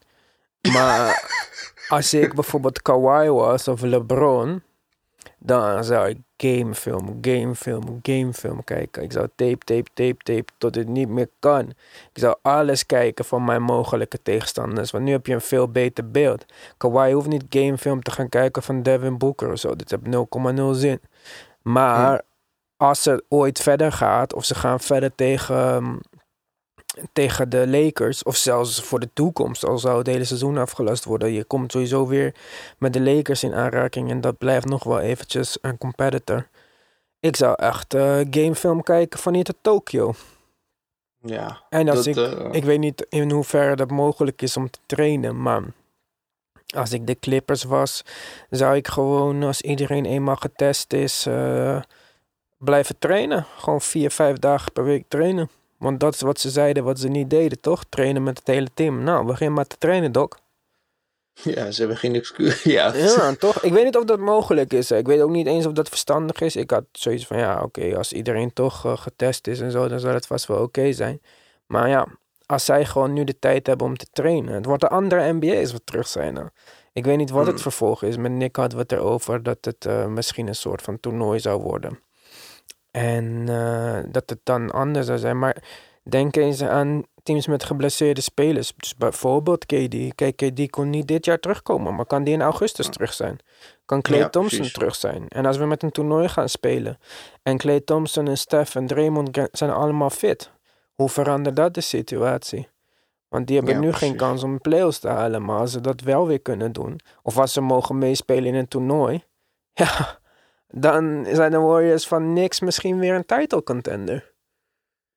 Maar 0.73 1.32
als 1.88 2.13
ik 2.13 2.34
bijvoorbeeld 2.34 2.82
Kawhi 2.82 3.30
was 3.30 3.67
of 3.67 3.82
LeBron, 3.82 4.63
dan 5.43 5.84
zou 5.84 6.10
ik 6.10 6.17
gamefilm, 6.38 7.17
gamefilm, 7.21 7.99
gamefilm 8.01 8.63
kijken. 8.63 9.04
Ik 9.04 9.12
zou 9.12 9.27
tape, 9.36 9.65
tape, 9.65 9.89
tape, 9.93 10.23
tape 10.23 10.45
tot 10.58 10.75
het 10.75 10.88
niet 10.88 11.10
meer 11.10 11.30
kan. 11.39 11.69
Ik 12.13 12.19
zou 12.19 12.36
alles 12.41 12.86
kijken 12.86 13.25
van 13.25 13.45
mijn 13.45 13.62
mogelijke 13.62 14.21
tegenstanders. 14.21 14.91
Want 14.91 15.04
nu 15.04 15.12
heb 15.12 15.25
je 15.25 15.34
een 15.34 15.41
veel 15.41 15.67
beter 15.67 16.12
beeld. 16.12 16.45
Kawhi 16.77 17.12
hoeft 17.12 17.27
niet 17.27 17.45
gamefilm 17.49 18.01
te 18.01 18.12
gaan 18.12 18.30
kijken 18.30 18.63
van 18.63 18.84
Devin 18.84 19.17
Booker 19.17 19.51
of 19.51 19.60
zo. 19.60 19.75
Dit 19.75 19.89
heeft 19.91 20.04
0,0 20.56 20.71
zin. 20.71 20.99
Maar 21.62 22.21
als 22.77 23.06
het 23.06 23.23
ooit 23.30 23.60
verder 23.60 23.91
gaat, 23.91 24.34
of 24.34 24.45
ze 24.45 24.56
gaan 24.56 24.80
verder 24.80 25.15
tegen, 25.15 25.56
ehm, 25.56 25.95
tegen 27.13 27.49
de 27.49 27.67
Lakers, 27.67 28.23
of 28.23 28.36
zelfs 28.36 28.82
voor 28.82 28.99
de 28.99 29.10
toekomst, 29.13 29.65
al 29.65 29.77
zou 29.77 29.97
het 29.97 30.08
hele 30.08 30.23
seizoen 30.23 30.58
afgelast 30.58 31.06
worden, 31.06 31.32
je 31.32 31.43
komt 31.43 31.71
sowieso 31.71 32.08
weer 32.08 32.34
met 32.77 32.93
de 32.93 33.01
Lakers 33.01 33.43
in 33.43 33.54
aanraking 33.54 34.10
en 34.10 34.21
dat 34.21 34.38
blijft 34.38 34.65
nog 34.65 34.84
wel 34.84 34.99
eventjes 34.99 35.58
een 35.62 35.77
competitor. 35.77 36.47
Ik 37.19 37.36
zou 37.36 37.56
echt 37.58 37.93
eh 37.93 38.19
gamefilm 38.30 38.84
kijken 38.84 39.19
van 39.19 39.34
hier 39.34 39.43
tot 39.43 39.56
Tokio. 39.62 40.13
Ja, 41.23 41.62
En 41.69 41.89
als 41.89 42.06
dat, 42.06 42.06
ik, 42.06 42.15
eh, 42.15 42.47
ik 42.51 42.63
weet 42.63 42.80
niet 42.80 43.06
in 43.10 43.32
hoeverre 43.32 43.75
dat 43.75 43.91
mogelijk 43.91 44.41
is 44.41 44.58
om 44.58 44.69
te 44.69 44.80
trainen, 44.86 45.41
maar 45.41 45.63
als 46.75 46.91
ik 46.91 47.08
de 47.08 47.19
Clippers 47.19 47.63
was, 47.63 48.04
zou 48.49 48.75
ik 48.75 48.88
gewoon 48.88 49.43
als 49.43 49.62
iedereen 49.62 50.06
eenmaal 50.06 50.36
getest 50.36 50.93
is, 50.93 51.25
eh, 51.25 51.82
blijven 52.58 52.95
trainen. 52.99 53.45
Gewoon 53.58 53.82
vier, 53.82 54.12
vijf 54.12 54.38
dagen 54.38 54.71
per 54.71 54.84
week 54.84 55.06
trainen. 55.08 55.49
Want 55.81 55.99
dat 55.99 56.13
is 56.13 56.21
wat 56.21 56.39
ze 56.39 56.49
zeiden, 56.49 56.83
wat 56.83 56.99
ze 56.99 57.07
niet 57.07 57.29
deden, 57.29 57.59
toch? 57.59 57.83
Trainen 57.89 58.23
met 58.23 58.37
het 58.37 58.47
hele 58.47 58.67
team. 58.73 59.03
Nou, 59.03 59.25
begin 59.25 59.53
maar 59.53 59.67
te 59.67 59.77
trainen, 59.77 60.11
Doc. 60.11 60.27
ja, 61.55 61.71
ze 61.71 61.79
hebben 61.79 61.97
geen 61.97 62.15
excuus. 62.15 62.63
Ja, 62.77 62.95
Ja, 62.95 63.35
toch? 63.35 63.63
Ik 63.63 63.73
weet 63.73 63.83
niet 63.83 63.97
of 63.97 64.03
dat 64.03 64.19
mogelijk 64.19 64.73
is. 64.73 64.91
Ik 64.91 65.05
weet 65.07 65.21
ook 65.21 65.29
niet 65.29 65.47
eens 65.47 65.65
of 65.65 65.73
dat 65.73 65.89
verstandig 65.89 66.41
is. 66.41 66.55
Ik 66.55 66.71
had 66.71 66.83
zoiets 66.91 67.27
van, 67.27 67.37
ja, 67.37 67.61
oké, 67.63 67.97
als 67.97 68.13
iedereen 68.13 68.53
toch 68.53 68.85
eh, 68.85 68.97
getest 68.97 69.47
is 69.47 69.59
en 69.59 69.71
zo, 69.71 69.87
dan 69.87 69.99
zal 69.99 70.13
het 70.13 70.27
vast 70.27 70.45
wel 70.45 70.61
oké 70.61 70.93
zijn. 70.93 71.21
Maar 71.65 71.89
ja, 71.89 72.07
als 72.45 72.65
zij 72.65 72.85
gewoon 72.85 73.13
nu 73.13 73.23
de 73.23 73.39
tijd 73.39 73.67
hebben 73.67 73.87
om 73.87 73.97
te 73.97 74.07
trainen. 74.11 74.53
Het 74.53 74.65
wordt 74.65 74.81
de 74.81 74.89
andere 74.89 75.33
NBA's 75.33 75.71
wat 75.71 75.85
terug 75.85 76.07
zijn. 76.07 76.51
Ik 76.93 77.05
weet 77.05 77.17
niet 77.17 77.29
wat 77.29 77.47
het 77.47 77.61
vervolg 77.61 78.03
is. 78.03 78.17
Met 78.17 78.31
Nick 78.31 78.55
hadden 78.55 78.77
we 78.77 78.83
het 78.83 78.91
erover 78.91 79.43
dat 79.43 79.57
het 79.61 79.85
eh, 79.85 80.05
misschien 80.05 80.47
een 80.47 80.55
soort 80.55 80.81
van 80.81 80.99
toernooi 80.99 81.39
zou 81.39 81.61
worden. 81.61 81.99
En 82.91 83.43
eh, 83.49 83.97
dat 84.12 84.30
het 84.30 84.39
dan 84.43 84.71
anders 84.71 85.06
zou 85.06 85.17
zijn. 85.19 85.39
Maar 85.39 85.63
denk 86.04 86.36
eens 86.36 86.63
aan 86.63 87.04
teams 87.23 87.47
met 87.47 87.63
geblesseerde 87.63 88.21
spelers. 88.21 88.73
Dus 88.77 88.95
bijvoorbeeld 88.95 89.65
KD. 89.65 90.15
Kijk, 90.15 90.36
KD 90.36 90.69
kon 90.69 90.89
niet 90.89 91.08
dit 91.08 91.25
jaar 91.25 91.39
terugkomen, 91.39 91.95
maar 91.95 92.06
kan 92.06 92.23
die 92.23 92.34
in 92.34 92.41
augustus 92.41 92.88
terug 92.89 93.13
zijn? 93.13 93.38
Kan 93.86 94.01
Clay 94.01 94.19
Ja, 94.19 94.30
Thompson 94.30 94.58
precies. 94.58 94.73
terug 94.75 94.95
zijn? 94.95 95.27
En 95.27 95.45
als 95.45 95.58
we 95.58 95.65
met 95.65 95.84
een 95.84 95.91
toernooi 95.91 96.27
gaan 96.27 96.49
spelen 96.49 96.97
en 97.43 97.58
Clay 97.58 97.80
Thompson 97.80 98.27
en 98.27 98.38
Steph 98.38 98.75
en 98.75 98.88
Draymond 98.88 99.39
zijn 99.51 99.71
allemaal 99.71 100.10
fit, 100.10 100.51
hoe 100.95 101.10
verandert 101.10 101.56
dat 101.56 101.73
de 101.73 101.82
situatie? 101.82 102.69
Want 103.27 103.47
die 103.47 103.56
hebben 103.58 103.73
Ja, 103.75 103.80
nu 103.80 103.93
geen 103.93 104.15
kans 104.15 104.43
om 104.43 104.62
playoffs 104.62 104.99
te 104.99 105.08
halen, 105.08 105.45
maar 105.45 105.60
als 105.60 105.71
ze 105.71 105.82
dat 105.82 106.01
wel 106.01 106.27
weer 106.27 106.41
kunnen 106.41 106.71
doen, 106.71 106.99
of 107.23 107.38
als 107.38 107.54
ze 107.54 107.62
mogen 107.62 107.97
meespelen 107.97 108.45
in 108.45 108.56
een 108.56 108.67
toernooi, 108.67 109.23
ja, 109.73 110.19
dan 110.71 111.27
zijn 111.31 111.51
de 111.51 111.57
Warriors 111.57 112.07
van 112.07 112.34
niks 112.34 112.60
misschien 112.60 112.99
weer 112.99 113.15
een 113.15 113.25
title 113.25 113.63
contender. 113.63 114.34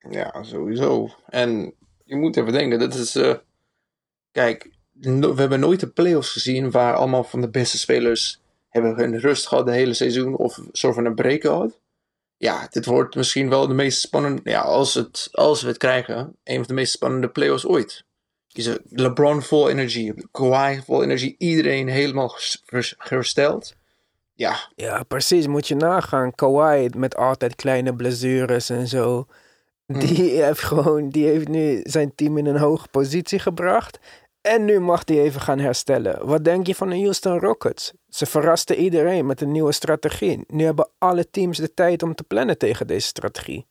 ja, 0.09 0.43
sowieso. 0.43 1.09
En 1.25 1.73
je 2.03 2.15
moet 2.15 2.37
even 2.37 2.53
denken, 2.53 2.79
dat 2.79 2.93
is... 2.93 3.15
eh, 3.15 3.35
kijk, 4.31 4.69
we 4.91 5.33
hebben 5.35 5.59
nooit 5.59 5.79
de 5.79 5.87
playoffs 5.89 6.31
gezien 6.31 6.71
waar 6.71 6.93
allemaal 6.95 7.23
van 7.23 7.41
de 7.41 7.49
beste 7.49 7.77
spelers 7.77 8.41
hebben 8.69 8.95
hun 8.95 9.19
rust 9.19 9.47
gehad 9.47 9.65
de 9.65 9.71
hele 9.71 9.93
seizoen 9.93 10.35
of 10.35 10.59
soort 10.71 10.95
van 10.95 11.05
een 11.05 11.15
break. 11.15 11.71
Ja, 12.37 12.67
dit 12.69 12.85
wordt 12.85 13.15
misschien 13.15 13.49
wel 13.49 13.67
de 13.67 13.73
meest 13.73 13.99
spannende, 13.99 14.41
ja, 14.49 14.61
als, 14.61 14.93
het, 14.93 15.29
als 15.31 15.61
we 15.61 15.67
het 15.67 15.77
krijgen, 15.77 16.35
een 16.43 16.55
van 16.55 16.67
de 16.67 16.73
meest 16.73 16.91
spannende 16.91 17.29
playoffs 17.29 17.65
ooit. 17.65 18.03
LeBron 18.89 19.41
vol 19.41 19.69
energie, 19.69 20.27
Kawhi 20.31 20.81
vol 20.81 21.03
energie, 21.03 21.35
iedereen 21.37 21.87
helemaal 21.87 22.37
hersteld. 22.97 23.75
Ja, 24.37 24.55
Ja, 24.75 25.03
precies. 25.03 25.47
Moet 25.47 25.67
je 25.67 25.75
nagaan. 25.75 26.35
Kawhi 26.35 26.89
met 26.97 27.15
altijd 27.15 27.55
kleine 27.55 27.95
blessures 27.95 28.69
en 28.69 28.87
zo. 28.87 29.25
Die 29.87 30.29
heeft 30.43 30.59
gewoon, 30.63 31.09
die 31.09 31.25
heeft 31.25 31.47
nu 31.47 31.79
zijn 31.83 32.15
team 32.15 32.37
in 32.37 32.45
een 32.45 32.57
hoge 32.57 32.87
positie 32.87 33.39
gebracht. 33.39 33.99
En 34.41 34.65
nu 34.65 34.79
mag 34.79 35.01
hij 35.05 35.21
even 35.21 35.41
gaan 35.41 35.59
herstellen. 35.59 36.25
Wat 36.27 36.43
denk 36.43 36.67
je 36.67 36.75
van 36.75 36.89
de 36.89 36.99
Houston 36.99 37.39
Rockets? 37.39 37.93
Ze 38.09 38.25
verrasten 38.25 38.75
iedereen 38.75 39.25
met 39.25 39.41
een 39.41 39.51
nieuwe 39.51 39.71
strategie. 39.71 40.43
Nu 40.47 40.63
hebben 40.63 40.89
alle 40.97 41.29
teams 41.29 41.57
de 41.57 41.73
tijd 41.73 42.03
om 42.03 42.15
te 42.15 42.23
plannen 42.23 42.57
tegen 42.57 42.87
deze 42.87 43.07
strategie. 43.07 43.65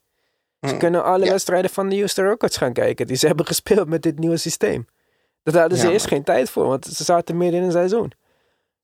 Ze 0.61 0.73
Mm. 0.73 0.79
kunnen 0.79 1.03
alle 1.03 1.25
Ja. 1.25 1.31
wedstrijden 1.31 1.69
van 1.71 1.89
de 1.89 1.95
Houston 1.95 2.25
Rockets 2.25 2.57
gaan 2.57 2.73
kijken 2.73 3.07
die 3.07 3.15
ze 3.17 3.27
hebben 3.27 3.45
gespeeld 3.53 3.87
met 3.87 4.01
dit 4.03 4.19
nieuwe 4.19 4.37
systeem. 4.37 4.85
Dat 5.43 5.53
hadden 5.55 5.77
ze 5.77 5.85
Ja, 5.85 5.91
eerst 5.91 6.05
maar- 6.05 6.13
geen 6.13 6.23
tijd 6.23 6.49
voor, 6.49 6.67
want 6.67 6.85
ze 6.85 7.03
zaten 7.03 7.37
midden 7.37 7.59
in 7.59 7.65
een 7.65 7.71
seizoen. 7.71 8.11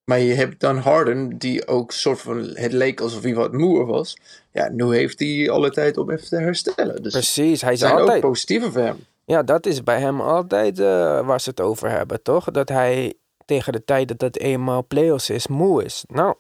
Maar 0.03 0.19
je 0.19 0.33
hebt 0.33 0.59
dan 0.59 0.77
Harden, 0.77 1.37
die 1.37 1.67
ook 1.67 1.91
soort 1.91 2.21
van, 2.21 2.37
het 2.37 2.71
leek 2.73 3.01
alsof 3.01 3.23
hij 3.23 3.35
wat 3.35 3.53
moer 3.53 3.85
was. 3.85 4.17
Ja, 4.51 4.69
nu 4.69 4.95
heeft 4.95 5.19
hij 5.19 5.49
alle 5.49 5.71
tijd 5.71 5.97
om 5.97 6.09
even 6.11 6.27
te 6.27 6.37
herstellen. 6.37 7.03
Dus 7.03 7.13
Precies, 7.13 7.61
hij 7.61 7.73
is 7.73 7.79
zijn 7.79 7.91
altijd... 7.91 8.23
ook 8.23 8.29
positieve 8.29 8.71
voor 8.71 8.81
hem. 8.81 9.05
Ja, 9.25 9.43
dat 9.43 9.65
is 9.65 9.83
bij 9.83 9.99
hem 9.99 10.21
altijd 10.21 10.79
eh, 10.79 10.85
waar 11.25 11.41
ze 11.41 11.49
het 11.49 11.61
over 11.61 11.89
hebben, 11.89 12.21
toch? 12.23 12.51
Dat 12.51 12.69
hij 12.69 13.13
tegen 13.45 13.73
de 13.73 13.83
tijd 13.85 14.07
dat 14.07 14.21
het 14.21 14.39
eenmaal 14.39 14.85
playoffs 14.87 15.29
is, 15.29 15.47
moe 15.47 15.83
is. 15.83 16.03
Nou, 16.07 16.33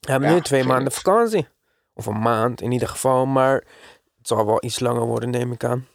We 0.00 0.10
hebben 0.10 0.28
Ja, 0.28 0.34
nu 0.34 0.40
twee 0.40 0.64
maanden 0.64 0.92
vakantie. 0.92 1.48
Of 1.94 2.06
een 2.06 2.20
maand 2.20 2.60
in 2.60 2.72
ieder 2.72 2.88
geval, 2.88 3.26
maar 3.26 3.54
het 4.18 4.28
zal 4.28 4.46
wel 4.46 4.64
iets 4.64 4.80
langer 4.80 5.06
worden, 5.06 5.30
neem 5.30 5.52
ik 5.52 5.64
aan. 5.64 5.86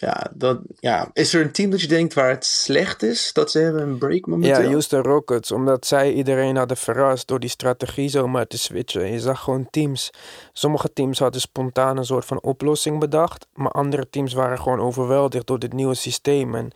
Ja, 0.00 0.30
dat, 0.34 0.58
ja, 0.78 1.10
is 1.12 1.34
er 1.34 1.40
een 1.40 1.52
team 1.52 1.70
dat 1.70 1.80
je 1.80 1.86
denkt 1.86 2.14
waar 2.14 2.28
het 2.28 2.44
slecht 2.44 3.02
is 3.02 3.32
dat 3.32 3.50
ze 3.50 3.58
hebben 3.58 3.82
een 3.82 3.98
break 3.98 4.26
momenteel? 4.26 4.62
Ja, 4.62 4.68
Houston 4.68 5.02
Rockets, 5.02 5.52
omdat 5.52 5.86
zij 5.86 6.12
iedereen 6.12 6.56
hadden 6.56 6.76
verrast 6.76 7.28
door 7.28 7.40
die 7.40 7.48
strategie 7.48 8.08
zomaar 8.08 8.46
te 8.46 8.58
switchen. 8.58 9.12
Je 9.12 9.20
zag 9.20 9.40
gewoon 9.40 9.66
teams. 9.70 10.10
Sommige 10.52 10.92
teams 10.92 11.18
hadden 11.18 11.40
spontaan 11.40 11.96
een 11.96 12.04
soort 12.04 12.24
van 12.24 12.42
oplossing 12.42 12.98
bedacht, 12.98 13.46
maar 13.54 13.70
andere 13.70 14.10
teams 14.10 14.32
waren 14.32 14.58
gewoon 14.58 14.80
overweldigd 14.80 15.46
door 15.46 15.58
dit 15.58 15.72
nieuwe 15.72 15.94
systeem 15.94 16.54
en 16.54 16.72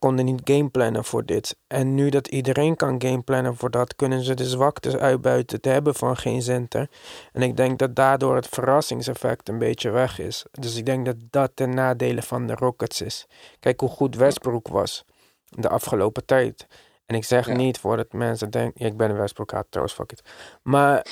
konden 0.00 0.24
niet 0.24 0.40
gameplannen 0.44 1.04
voor 1.04 1.24
dit. 1.24 1.56
En 1.66 1.94
nu 1.94 2.08
dat 2.08 2.28
iedereen 2.28 2.76
kan 2.76 3.02
gameplannen 3.02 3.56
voor 3.56 3.70
dat, 3.70 3.96
kunnen 3.96 4.24
ze 4.24 4.34
de 4.34 4.48
zwaktes 4.48 4.96
uitbuiten 4.96 5.60
te 5.60 5.68
hebben 5.68 5.94
van 5.94 6.16
geen 6.16 6.42
center. 6.42 6.88
En 7.32 7.42
ik 7.42 7.56
denk 7.56 7.78
dat 7.78 7.94
daardoor 7.96 8.34
het 8.34 8.48
verrassingseffect 8.48 9.48
een 9.48 9.58
beetje 9.58 9.90
weg 9.90 10.18
is. 10.18 10.44
Dus 10.52 10.76
ik 10.76 10.86
denk 10.86 11.06
dat 11.06 11.16
dat 11.30 11.50
ten 11.54 11.74
nadele 11.74 12.22
van 12.22 12.46
de 12.46 12.54
Rockets 12.54 13.00
is. 13.00 13.26
Kijk 13.60 13.80
hoe 13.80 13.88
goed 13.88 14.16
Westbrook 14.16 14.68
was 14.68 15.04
de 15.48 15.68
afgelopen 15.68 16.24
tijd. 16.24 16.66
En 17.06 17.16
ik 17.16 17.24
zeg 17.24 17.46
Ja. 17.46 17.54
niet 17.56 17.78
voordat 17.78 18.12
mensen 18.12 18.50
denken... 18.50 18.86
ik 18.86 18.96
ben 18.96 19.10
een 19.10 19.16
Westbrook 19.16 19.52
haat 19.52 19.66
trouwens, 19.68 19.96
fuck 19.96 20.12
it. 20.12 20.22
Maar 20.62 21.06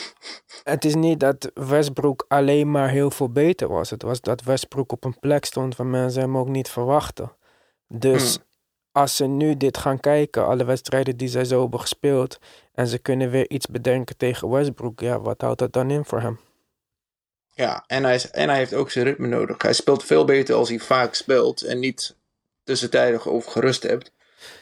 het 0.65 0.85
is 0.85 0.95
niet 0.95 1.21
dat 1.21 1.51
Westbrook 1.55 2.25
alleen 2.29 2.71
maar 2.71 2.89
heel 2.91 3.11
veel 3.11 3.29
beter 3.31 3.69
was. 3.69 3.91
Het 3.91 4.03
was 4.03 4.21
dat 4.21 4.43
Westbrook 4.43 4.93
op 4.93 5.05
een 5.05 5.19
plek 5.19 5.45
stond 5.45 5.77
waar 5.77 5.87
mensen 5.87 6.23
hem 6.23 6.37
ook 6.39 6.49
niet 6.49 6.69
verwachten. 6.69 7.33
Dus 7.89 8.35
Hmm. 8.35 8.47
Als 9.01 9.17
ze 9.17 9.27
nu 9.27 9.57
dit 9.57 9.79
gaan 9.79 10.01
kijken, 10.01 10.47
alle 10.47 10.65
wedstrijden 10.65 11.17
die 11.17 11.29
zij 11.29 11.45
zo 11.45 11.61
hebben 11.61 11.81
gespeeld... 11.81 12.39
en 12.75 12.87
ze 12.87 12.99
kunnen 12.99 13.31
weer 13.31 13.51
iets 13.51 13.67
bedenken 13.67 14.17
tegen 14.17 14.51
Westbrook... 14.51 15.01
ja, 15.01 15.21
wat 15.21 15.41
houdt 15.41 15.59
dat 15.59 15.73
dan 15.73 15.91
in 15.91 16.05
voor 16.05 16.21
hem? 16.21 16.39
Ja, 17.55 17.85
en 17.87 18.05
hij, 18.05 18.15
is, 18.15 18.31
en 18.31 18.49
hij 18.49 18.59
heeft 18.59 18.75
ook 18.75 18.91
zijn 18.91 19.05
ritme 19.05 19.27
nodig. 19.27 19.63
Hij 19.63 19.73
speelt 19.73 20.05
veel 20.05 20.25
beter 20.25 20.55
als 20.55 20.69
hij 20.69 20.79
vaak 20.79 21.15
speelt 21.15 21.63
en 21.63 21.79
niet 21.79 22.17
tussentijdig 22.65 23.29
over 23.29 23.51
gerust 23.51 23.83
hebt. 23.83 24.13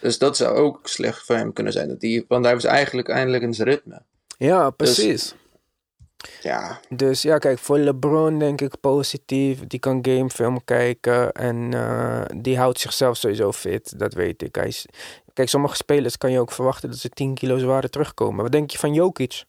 Dus 0.00 0.18
dat 0.18 0.36
zou 0.36 0.56
ook 0.56 0.88
slecht 0.88 1.26
voor 1.26 1.36
hem 1.36 1.52
kunnen 1.52 1.72
zijn. 1.72 1.88
Dat 1.88 2.02
hij, 2.02 2.24
want 2.28 2.44
hij 2.44 2.54
was 2.54 2.64
eigenlijk 2.64 3.08
eindelijk 3.08 3.42
in 3.42 3.54
zijn 3.54 3.68
ritme. 3.68 4.02
Ja, 4.38 4.70
precies. 4.70 5.34
Ja, 6.42 6.80
Dus 6.88 7.22
ja, 7.22 7.38
kijk, 7.38 7.58
voor 7.58 7.78
LeBron 7.78 8.38
denk 8.38 8.60
ik 8.60 8.80
positief. 8.80 9.66
Die 9.66 9.78
kan 9.78 9.98
gamefilm 10.02 10.64
kijken 10.64 11.32
en 11.32 11.74
eh, 11.74 12.22
die 12.36 12.58
houdt 12.58 12.80
zichzelf 12.80 13.16
sowieso 13.16 13.52
fit. 13.52 13.98
Dat 13.98 14.14
weet 14.14 14.42
ik. 14.42 14.54
Hij 14.54 14.66
is... 14.66 14.86
Kijk, 15.32 15.48
sommige 15.48 15.76
spelers 15.76 16.18
kan 16.18 16.30
je 16.32 16.40
ook 16.40 16.52
verwachten 16.52 16.90
dat 16.90 16.98
ze 16.98 17.08
10 17.08 17.34
kilo 17.34 17.58
zwaarder 17.58 17.90
terugkomen. 17.90 18.42
Wat 18.42 18.52
denk 18.52 18.70
je 18.70 18.78
van 18.78 18.92
Jokic? 18.94 19.44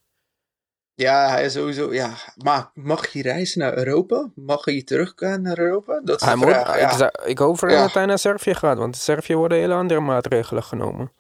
ja, 0.97 1.29
hij 1.29 1.45
is 1.45 1.53
sowieso. 1.53 1.93
Ja, 1.93 2.13
maar 2.35 2.71
mag 2.73 3.11
hij 3.13 3.21
reizen 3.21 3.59
naar 3.59 3.77
Europa? 3.77 4.29
Mag 4.35 4.65
hij 4.65 4.83
teruggaan 4.83 5.41
naar 5.41 5.59
Europa? 5.59 6.01
Dat 6.03 6.21
is 6.21 6.27
Hij 6.27 6.35
moet, 6.35 6.47
vraag. 6.47 6.79
Ja. 6.99 7.05
ik, 7.05 7.21
ik 7.25 7.37
hoop 7.37 7.57
voor 7.59 7.69
Ja. 7.71 7.81
dat 7.81 7.93
hij 7.93 8.05
naar 8.05 8.19
Servië 8.19 8.53
gaat, 8.53 8.77
want 8.77 8.95
in 8.95 9.01
Servië 9.01 9.35
worden 9.35 9.57
hele 9.57 9.73
andere 9.73 9.99
maatregelen 9.99 10.63
genomen. 10.63 11.11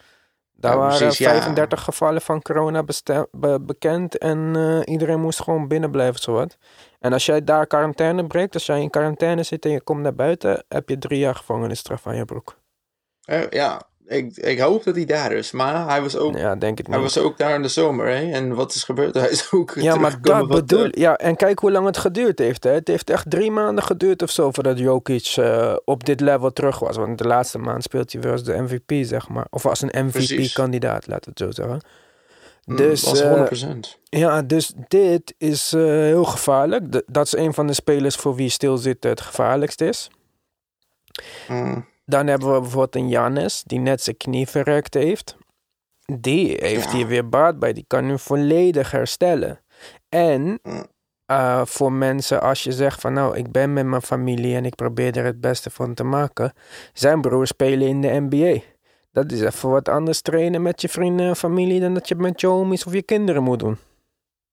Daar 0.59 0.71
Ja, 0.73 0.77
waren 0.77 0.97
precies, 0.97 1.17
ja. 1.17 1.29
35 1.29 1.83
gevallen 1.83 2.21
van 2.21 2.41
corona 2.41 2.83
be- 3.31 3.59
bekend 3.61 4.17
en 4.17 4.55
eh, 4.55 4.79
iedereen 4.93 5.19
moest 5.21 5.41
gewoon 5.41 5.67
binnen 5.67 5.91
blijven, 5.91 6.21
zowat. 6.21 6.57
En 6.99 7.13
als 7.13 7.25
jij 7.25 7.43
daar 7.43 7.67
quarantaine 7.67 8.27
breekt, 8.27 8.53
als 8.53 8.65
jij 8.65 8.81
in 8.81 8.89
quarantaine 8.89 9.43
zit 9.43 9.65
en 9.65 9.71
je 9.71 9.81
komt 9.81 10.01
naar 10.01 10.15
buiten, 10.15 10.63
heb 10.67 10.89
je 10.89 10.97
drie 10.97 11.19
jaar 11.19 11.35
gevangenisstraf 11.35 12.07
aan 12.07 12.15
je 12.15 12.25
broek. 12.25 12.57
Eh, 13.25 13.49
ja, 13.49 13.81
ik, 14.07 14.37
ik 14.37 14.59
hoop 14.59 14.83
dat 14.83 14.95
hij 14.95 15.05
daar 15.05 15.31
is. 15.31 15.51
Maar 15.51 15.87
hij 15.87 16.01
was 16.01 16.15
ook, 16.17 16.37
Ja, 16.37 16.55
denk 16.55 16.77
het 16.77 16.87
hij 16.87 16.99
was 16.99 17.17
ook 17.17 17.37
daar 17.37 17.55
in 17.55 17.61
de 17.61 17.67
zomer. 17.67 18.07
Hè? 18.07 18.31
En 18.31 18.55
wat 18.55 18.73
is 18.73 18.83
gebeurd? 18.83 19.13
Hij 19.21 19.29
is 19.29 19.51
ook. 19.51 19.73
Ja, 19.75 19.95
maar 19.95 20.21
dat 20.21 20.47
bedoel 20.47 20.83
eh, 20.85 21.01
Ja, 21.01 21.15
en 21.17 21.35
kijk 21.35 21.59
hoe 21.59 21.71
lang 21.71 21.85
het 21.85 21.97
geduurd 21.97 22.39
heeft. 22.39 22.63
Hè. 22.63 22.71
Het 22.71 22.87
heeft 22.87 23.09
echt 23.09 23.29
drie 23.29 23.51
maanden 23.51 23.83
geduurd 23.83 24.21
of 24.21 24.31
zo 24.31 24.51
voordat 24.51 24.79
Jokic 24.79 25.33
eh, 25.35 25.75
op 25.85 26.05
dit 26.05 26.19
level 26.19 26.53
terug 26.53 26.79
was. 26.79 26.97
Want 26.97 27.17
de 27.17 27.27
laatste 27.27 27.57
maand 27.57 27.83
speelt 27.83 28.11
hij 28.11 28.21
weer 28.21 28.31
als 28.31 28.43
de 28.43 28.61
MVP, 28.61 29.05
zeg 29.07 29.29
maar. 29.29 29.47
Of 29.49 29.65
als 29.65 29.81
een. 29.81 30.05
MVP-kandidaat, 30.05 31.07
laten 31.07 31.33
we 31.33 31.43
het 31.43 31.55
zo 31.55 31.61
zeggen. 31.63 31.81
mm, 32.65 32.75
Dus, 32.75 33.03
was 33.03 33.21
eh, 33.21 33.31
100%. 33.31 33.99
Ja, 34.03 34.41
dus 34.41 34.73
dit 34.87 35.33
is 35.37 35.73
eh, 35.73 35.81
heel 35.83 36.23
gevaarlijk. 36.25 36.91
D- 36.91 37.03
dat 37.07 37.25
is 37.25 37.35
een 37.35 37.53
van 37.53 37.67
de 37.67 37.73
spelers 37.73 38.15
voor 38.15 38.35
wie 38.35 38.49
stilzitten 38.49 39.09
het 39.09 39.21
gevaarlijkst 39.21 39.81
is. 39.81 40.09
Mm, 41.47 41.85
Dan 42.09 42.27
hebben 42.27 42.53
we 42.53 42.59
bijvoorbeeld 42.59 42.95
een 42.95 43.09
Jannes, 43.09 43.63
die 43.63 43.79
net 43.79 44.01
zijn 44.01 44.17
knie 44.17 44.47
verrekt 44.47 44.93
heeft. 44.93 45.37
Die 46.19 46.57
heeft 46.59 46.83
Ja. 46.91 46.95
hier 46.97 47.07
weer 47.07 47.29
baat 47.29 47.59
bij. 47.59 47.73
Die 47.73 47.85
kan 47.87 48.05
nu 48.05 48.19
volledig 48.19 48.91
herstellen. 48.91 49.59
En 50.09 50.59
Mm. 50.63 50.85
eh, 51.25 51.65
voor 51.65 51.91
mensen, 51.91 52.41
als 52.41 52.63
je 52.63 52.71
zegt 52.71 53.01
van 53.01 53.13
nou, 53.13 53.37
ik 53.37 53.51
ben 53.51 53.73
met 53.73 53.85
mijn 53.85 54.01
familie 54.01 54.55
en 54.55 54.65
ik 54.65 54.75
probeer 54.75 55.17
er 55.17 55.25
het 55.25 55.41
beste 55.41 55.69
van 55.69 55.93
te 55.93 56.03
maken. 56.03 56.53
Zijn 56.93 57.21
broers 57.21 57.49
spelen 57.49 57.87
in 57.87 58.01
de 58.01 58.07
NBA. 58.29 58.59
Dat 59.11 59.31
is 59.31 59.41
even 59.41 59.69
wat 59.69 59.89
anders 59.89 60.21
trainen 60.21 60.61
met 60.61 60.81
je 60.81 60.89
vrienden 60.89 61.27
en 61.27 61.35
familie 61.35 61.79
dan 61.79 61.93
dat 61.93 62.07
je 62.07 62.15
met 62.15 62.41
je 62.41 62.47
homies 62.47 62.85
of 62.85 62.93
je 62.93 63.01
kinderen 63.01 63.43
moet 63.43 63.59
doen. 63.59 63.77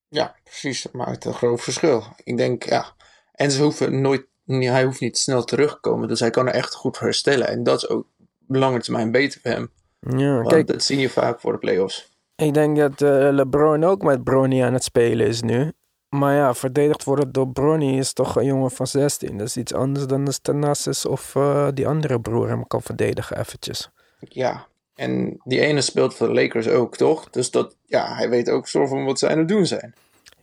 Ja, 0.09 0.35
precies. 0.45 0.83
Dat 0.83 0.93
maakt 0.93 1.25
een 1.25 1.35
groot 1.35 1.61
verschil. 1.63 2.05
Ik 2.25 2.37
denk, 2.37 2.63
ja. 2.65 2.87
En 3.33 3.51
ze 3.51 3.63
hoeven 3.63 4.01
nooit, 4.01 4.27
hij 4.47 4.85
hoeft 4.85 5.01
niet 5.01 5.19
snel 5.19 5.45
terugkomen. 5.45 6.09
Dus 6.09 6.21
hij 6.21 6.31
kan 6.31 6.47
er 6.47 6.55
echt 6.55 6.75
goed 6.75 6.99
herstellen. 6.99 7.49
En 7.49 7.63
dat 7.63 7.77
is 7.77 7.89
ook 7.89 8.07
op 8.49 8.57
lange 8.57 8.81
termijn 8.81 9.11
beter 9.11 9.41
voor 9.41 9.51
hem. 9.51 9.71
Ja, 10.01 10.35
Want 10.35 10.49
kijk, 10.49 10.67
dat 10.67 10.83
zie 10.83 10.99
je 10.99 11.11
vaak 11.11 11.41
voor 11.41 11.53
de 11.53 11.59
playoffs. 11.59 12.13
Ik 12.37 12.55
denk 12.55 12.77
dat 12.77 13.03
eh, 13.03 13.29
LeBron 13.31 13.85
ook 13.85 14.03
met 14.03 14.25
Bronny 14.25 14.63
aan 14.63 14.73
het 14.73 14.85
spelen 14.85 15.27
is 15.27 15.43
nu. 15.43 15.73
Maar 16.09 16.35
ja, 16.35 16.55
verdedigd 16.55 17.05
worden 17.05 17.33
door 17.33 17.49
Bronny 17.49 17.99
is 17.99 18.13
toch 18.13 18.37
een 18.37 18.45
jongen 18.45 18.71
van 18.71 18.87
16. 18.87 19.39
Dat 19.39 19.47
is 19.47 19.57
iets 19.57 19.75
anders 19.75 20.07
dan 20.07 20.25
de 20.25 20.41
Thanasis 20.43 21.07
of 21.07 21.35
eh, 21.35 21.69
die 21.75 21.89
andere 21.89 22.21
broer 22.21 22.49
hem 22.49 22.67
kan 22.67 22.83
verdedigen 22.83 23.39
eventjes. 23.39 23.91
Ja. 24.19 24.67
En 24.95 25.41
die 25.45 25.61
ene 25.61 25.81
speelt 25.81 26.15
voor 26.15 26.27
de 26.27 26.33
Lakers 26.33 26.69
ook, 26.69 26.97
toch? 26.97 27.31
Dus 27.31 27.51
dat, 27.51 27.77
ja, 27.87 28.15
hij 28.15 28.29
weet 28.29 28.51
ook 28.51 28.69
soort 28.69 28.89
van 28.89 29.05
wat 29.05 29.19
zij 29.19 29.31
aan 29.31 29.39
het 29.39 29.49
doen 29.49 29.67
zijn. 29.67 29.95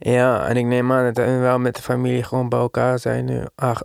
Ja, 0.04 0.48
en 0.48 0.58
ik 0.58 0.66
neem 0.66 0.92
aan 0.92 1.04
dat 1.04 1.18
hij 1.26 1.40
wel 1.40 1.60
met 1.60 1.76
de 1.76 1.82
familie 1.82 2.24
gewoon 2.24 2.50
bij 2.50 2.60
elkaar 2.60 3.00
zijn 3.00 3.26
nu. 3.26 3.44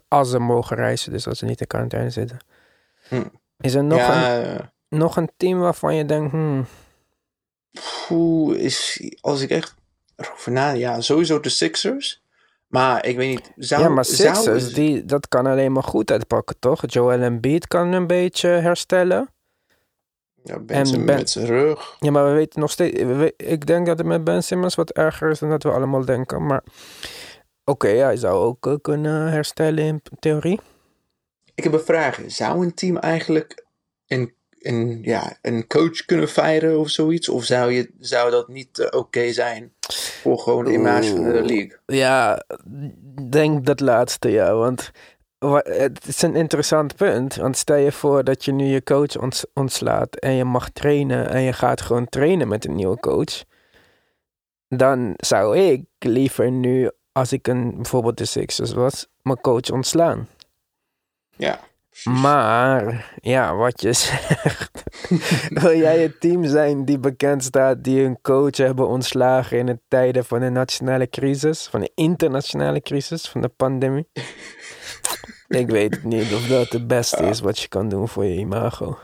Als 0.09 0.31
ze 0.31 0.39
mogen 0.39 0.77
reizen, 0.77 1.13
dus 1.13 1.27
als 1.27 1.39
ze 1.39 1.45
niet 1.45 1.61
in 1.61 1.67
quarantaine 1.67 2.11
zitten. 2.11 2.39
Hm. 3.09 3.25
Is 3.61 3.75
er 3.75 3.85
nog, 3.85 3.99
ja, 3.99 4.37
een, 4.37 4.45
eh, 4.45 4.65
nog 4.89 5.17
een 5.17 5.31
team 5.37 5.59
waarvan 5.59 5.95
je 5.95 6.05
denkt, 6.05 6.31
hmm, 6.31 6.67
poeh, 8.07 8.59
is, 8.59 9.01
als 9.21 9.41
ik 9.41 9.51
echt 9.51 9.75
erover 10.17 10.53
na, 10.53 10.71
ja, 10.71 11.01
sowieso 11.01 11.41
de 11.41 11.49
Sixers. 11.49 12.23
Maar 12.67 13.07
ik 13.07 13.17
weet 13.17 13.29
niet, 13.29 13.53
zou... 13.57 13.83
ja, 13.83 13.89
maar 13.89 14.05
zou- 14.05 14.35
Sixers, 14.35 14.73
die, 14.73 15.05
dat 15.05 15.29
kan 15.29 15.47
alleen 15.47 15.73
maar 15.73 15.83
goed 15.83 16.11
uitpakken, 16.11 16.59
toch? 16.59 16.83
Joel 16.87 17.21
Embiid 17.21 17.67
kan 17.67 17.93
een 17.93 18.07
beetje 18.07 18.49
herstellen. 18.49 19.29
Ja, 20.47 20.59
Ben 20.59 20.87
Simmons 20.87 21.11
met 21.13 21.31
zijn 21.31 21.47
rug. 21.47 21.97
Ja, 22.01 22.11
maar 22.11 22.25
we 22.25 22.31
weten 22.33 22.61
nog 22.61 22.71
steeds. 22.71 23.03
we 23.03 23.35
ik 23.37 23.67
denk 23.67 23.87
dat 23.87 23.99
het 23.99 24.07
met 24.07 24.25
Ben 24.25 24.43
Simmons 24.43 24.75
wat 24.75 24.91
erger 24.91 25.31
is 25.31 25.39
dan 25.39 25.51
dat 25.51 25.63
we 25.63 25.71
allemaal 25.71 26.05
denken. 26.05 26.47
Maar 26.47 26.63
oké, 27.65 27.89
hij 27.89 28.17
zou 28.17 28.45
ook 28.45 28.67
eh, 28.67 28.75
kunnen 28.83 29.31
herstellen 29.31 29.85
in 29.85 30.03
theorie. 30.19 30.61
Ik 31.55 31.65
heb 31.65 31.73
een 31.73 31.81
vraag. 31.81 32.21
Zou 32.27 32.65
een 32.65 32.75
team 32.75 32.97
eigenlijk 32.97 33.65
een, 34.07 34.35
een, 34.59 34.99
ja, 35.03 35.39
een 35.43 35.67
coach 35.67 36.05
kunnen 36.05 36.29
feieren 36.29 36.79
of 36.79 36.89
zoiets? 36.89 37.29
Of 37.29 37.45
zou, 37.45 37.73
je, 37.73 37.91
zou 37.99 38.31
dat 38.31 38.49
niet 38.49 38.79
eh, 38.79 38.99
oké 38.99 39.33
zijn 39.33 39.73
voor 40.23 40.39
gewoon 40.39 40.65
de 40.65 40.73
image 40.73 41.11
van 41.11 41.23
de 41.23 41.43
league? 41.43 41.77
Ja, 41.87 42.45
denk 43.31 43.67
dat 43.67 43.81
laatste, 43.81 44.31
ja. 44.31 44.55
Want 44.55 44.91
wa- 44.91 45.16
het 45.39 46.07
is 46.07 46.23
een 46.23 46.35
interessant 46.35 46.97
punt. 46.97 47.35
Want 47.35 47.57
stel 47.57 47.77
je 47.77 47.93
voor 47.93 48.25
dat 48.25 48.45
je 48.45 48.53
nu 48.53 48.65
je 48.65 48.83
coach 48.83 49.17
ont- 49.17 49.45
ontslaat 49.55 50.17
en 50.17 50.33
je 50.33 50.45
mag 50.45 50.71
trainen 50.71 51.29
en 51.29 51.41
je 51.41 51.53
gaat 51.53 51.81
gewoon 51.81 52.09
trainen 52.09 52.49
met 52.49 52.65
een 52.65 52.75
nieuwe 52.75 53.01
coach. 53.01 53.45
Dan 54.69 55.15
zou 55.17 55.59
ik 55.59 55.85
liever 55.99 56.51
nu, 56.51 56.91
als 57.13 57.33
ik 57.33 57.49
een, 57.49 57.75
bijvoorbeeld 57.75 58.19
de 58.19 58.25
Sixers 58.25 58.73
was, 58.73 59.07
mijn 59.23 59.41
coach 59.41 59.71
ontslaan. 59.71 60.29
Ja, 61.37 61.61
precies. 61.89 62.21
Maar, 62.21 63.13
ja, 63.21 63.55
wat 63.55 63.81
je 63.81 63.93
zegt. 64.09 64.83
Wil 65.49 65.77
jij 65.77 66.03
het 66.03 66.21
team 66.21 66.45
zijn 66.45 66.85
die 66.85 66.99
bekend 66.99 67.45
staat, 67.45 67.85
die 67.85 68.03
hun 68.03 68.21
coach 68.23 68.57
hebben 68.57 68.89
ontslagen 68.89 69.59
in 69.59 69.67
de 69.67 69.79
tijden 69.89 70.25
van 70.25 70.41
de 70.41 70.51
nationale 70.51 71.09
crisis, 71.09 71.67
van 71.67 71.81
de 71.81 71.93
internationale 71.95 72.81
crisis, 72.81 73.29
van 73.29 73.41
de 73.41 73.49
pandemie? 73.49 74.09
Ik 75.49 75.69
weet 75.69 76.05
niet 76.05 76.35
of 76.35 76.47
dat 76.47 76.69
het 76.69 76.87
beste 76.87 77.25
is 77.25 77.41
wat 77.41 77.59
je 77.59 77.69
kan 77.69 77.89
doen 77.89 78.09
voor 78.09 78.25
je 78.25 78.39
imago. 78.39 78.99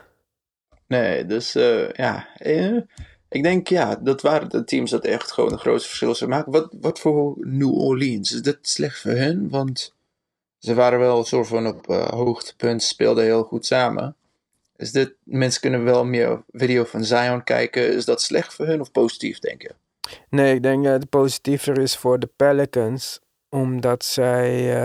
Nee, 0.87 1.27
dus 1.27 1.55
eh, 1.55 1.91
ja. 1.91 2.29
eh, 2.37 2.77
ik 3.29 3.43
denk 3.43 3.69
ja, 3.69 3.97
dat 3.97 4.23
waren 4.23 4.49
de 4.49 4.65
teams 4.65 4.91
dat 4.91 5.05
echt 5.05 5.33
gewoon 5.33 5.53
een 5.53 5.59
groot 5.59 5.87
verschil 5.87 6.15
zou 6.15 6.31
maken. 6.31 6.53
Wat, 6.53 6.69
wat 6.81 7.01
voor 7.01 7.35
New 7.39 7.75
Orleans? 7.75 8.33
Is 8.33 8.43
dat 8.43 8.59
slecht 8.61 9.01
voor 9.01 9.11
hen? 9.11 9.49
Want 9.49 9.95
ze 10.59 10.75
waren 10.75 10.99
wel 10.99 11.19
een 11.19 11.25
soort 11.25 11.47
van 11.47 11.67
op 11.67 11.89
eh, 11.89 12.09
hoogtepunt, 12.09 12.83
speelden 12.83 13.25
heel 13.25 13.43
goed 13.43 13.67
samen. 13.67 14.17
Is 14.77 14.93
dit, 14.93 15.15
mensen 15.23 15.61
kunnen 15.61 15.85
wel 15.85 16.05
meer 16.05 16.43
video 16.51 16.85
van 16.85 17.05
Zion 17.05 17.45
kijken. 17.45 17.95
Is 17.95 18.05
dat 18.05 18.23
slecht 18.23 18.55
voor 18.55 18.67
hun 18.67 18.81
of 18.81 18.91
positief, 18.91 19.39
denk 19.39 19.63
je? 19.63 19.71
Nee, 20.29 20.55
ik 20.55 20.63
denk 20.63 20.85
dat 20.85 20.93
het 20.93 21.09
positiever 21.09 21.79
is 21.79 21.97
voor 21.97 22.19
de 22.19 22.29
Pelicans. 22.37 23.21
Omdat 23.49 24.05
zij 24.05 24.77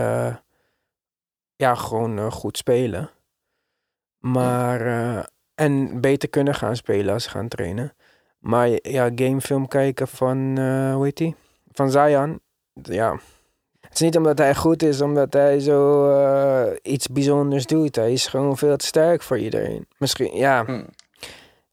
ja, 1.57 1.75
gewoon 1.75 2.17
eh, 2.17 2.31
goed 2.31 2.57
spelen. 2.57 3.09
Maar 4.17 4.81
eh, 4.81 5.23
en 5.55 6.01
beter 6.01 6.29
kunnen 6.29 6.55
gaan 6.55 6.75
spelen 6.75 7.13
als 7.13 7.23
ze 7.23 7.29
gaan 7.29 7.47
trainen. 7.47 7.93
Maar 8.39 8.69
ja, 8.81 9.11
gamefilm 9.15 9.67
kijken 9.67 10.07
van, 10.07 10.57
eh 10.57 10.93
hoe 10.93 11.03
heet 11.03 11.17
die? 11.17 11.35
Van 11.71 11.91
Zion. 11.91 12.39
Ja. 12.73 13.19
Het 13.79 13.93
is 13.93 13.99
niet 13.99 14.17
omdat 14.17 14.37
hij 14.37 14.55
goed 14.55 14.83
is, 14.83 15.01
omdat 15.01 15.33
hij 15.33 15.59
zo 15.59 16.75
iets 16.81 17.07
bijzonders 17.07 17.65
doet. 17.65 17.95
Hij 17.95 18.13
is 18.13 18.27
gewoon 18.27 18.57
veel 18.57 18.77
te 18.77 18.85
sterk 18.85 19.21
voor 19.21 19.37
iedereen. 19.37 19.87
Misschien, 19.97 20.35
ja. 20.35 20.65
Hmm. 20.65 20.85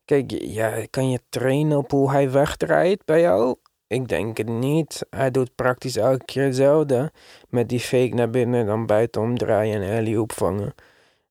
Kijk, 0.05 0.31
ja, 0.31 0.87
kan 0.90 1.11
je 1.11 1.20
trainen 1.29 1.79
op 1.79 1.90
hoe 1.90 2.11
hij 2.11 2.31
wegdraait 2.31 3.05
bij 3.05 3.20
jou? 3.20 3.57
Ik 3.87 4.09
denk 4.09 4.37
het 4.37 4.49
niet. 4.49 5.07
Hij 5.11 5.31
doet 5.31 5.55
praktisch 5.55 5.97
elke 5.97 6.25
keer 6.25 6.44
hetzelfde. 6.44 7.12
Met 7.49 7.68
die 7.68 7.81
fake 7.81 8.14
naar 8.14 8.31
binnen, 8.31 8.66
dan 8.66 8.87
buiten 8.87 9.23
omdraaien 9.23 9.83
en 9.83 9.99
alley 9.99 10.16
opvangen. 10.16 10.75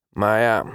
Maar 0.10 0.42
ja, 0.42 0.66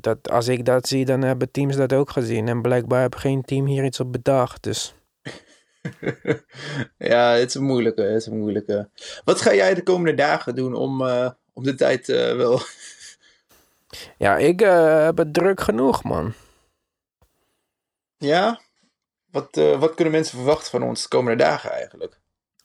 dat, 0.00 0.30
als 0.30 0.48
ik 0.48 0.64
dat 0.64 0.88
zie, 0.88 1.04
dan 1.04 1.22
hebben 1.22 1.50
teams 1.50 1.76
dat 1.76 1.92
ook 1.92 2.10
gezien. 2.10 2.48
En 2.48 2.62
blijkbaar 2.62 3.00
heeft 3.00 3.16
geen 3.16 3.42
team 3.42 3.66
hier 3.66 3.84
iets 3.84 4.00
op 4.00 4.12
bedacht. 4.12 4.62
Dus 4.62 4.94
ja, 7.12 7.32
het 7.32 7.48
is 7.48 7.54
een 7.54 7.64
moeilijke, 7.64 8.02
het 8.02 8.20
is 8.20 8.26
een 8.26 8.38
moeilijke. 8.38 8.88
Wat 9.24 9.40
ga 9.40 9.54
jij 9.54 9.74
de 9.74 9.82
komende 9.82 10.14
dagen 10.14 10.54
doen 10.54 10.74
om, 10.74 11.06
eh, 11.06 11.30
om 11.52 11.62
de 11.62 11.74
tijd 11.74 12.08
eh, 12.08 12.36
wel... 12.36 12.60
ja, 14.24 14.36
ik 14.36 14.60
eh, 14.60 15.04
heb 15.04 15.16
het 15.16 15.34
druk 15.34 15.60
genoeg, 15.60 16.02
man. 16.04 16.32
ja? 18.16 18.60
Wat, 19.30 19.56
eh, 19.56 19.80
wat 19.80 19.94
kunnen 19.94 20.14
mensen 20.14 20.36
verwachten 20.36 20.70
van 20.70 20.82
ons 20.82 21.02
de 21.02 21.08
komende 21.08 21.42
dagen 21.44 21.70
eigenlijk? 21.70 22.18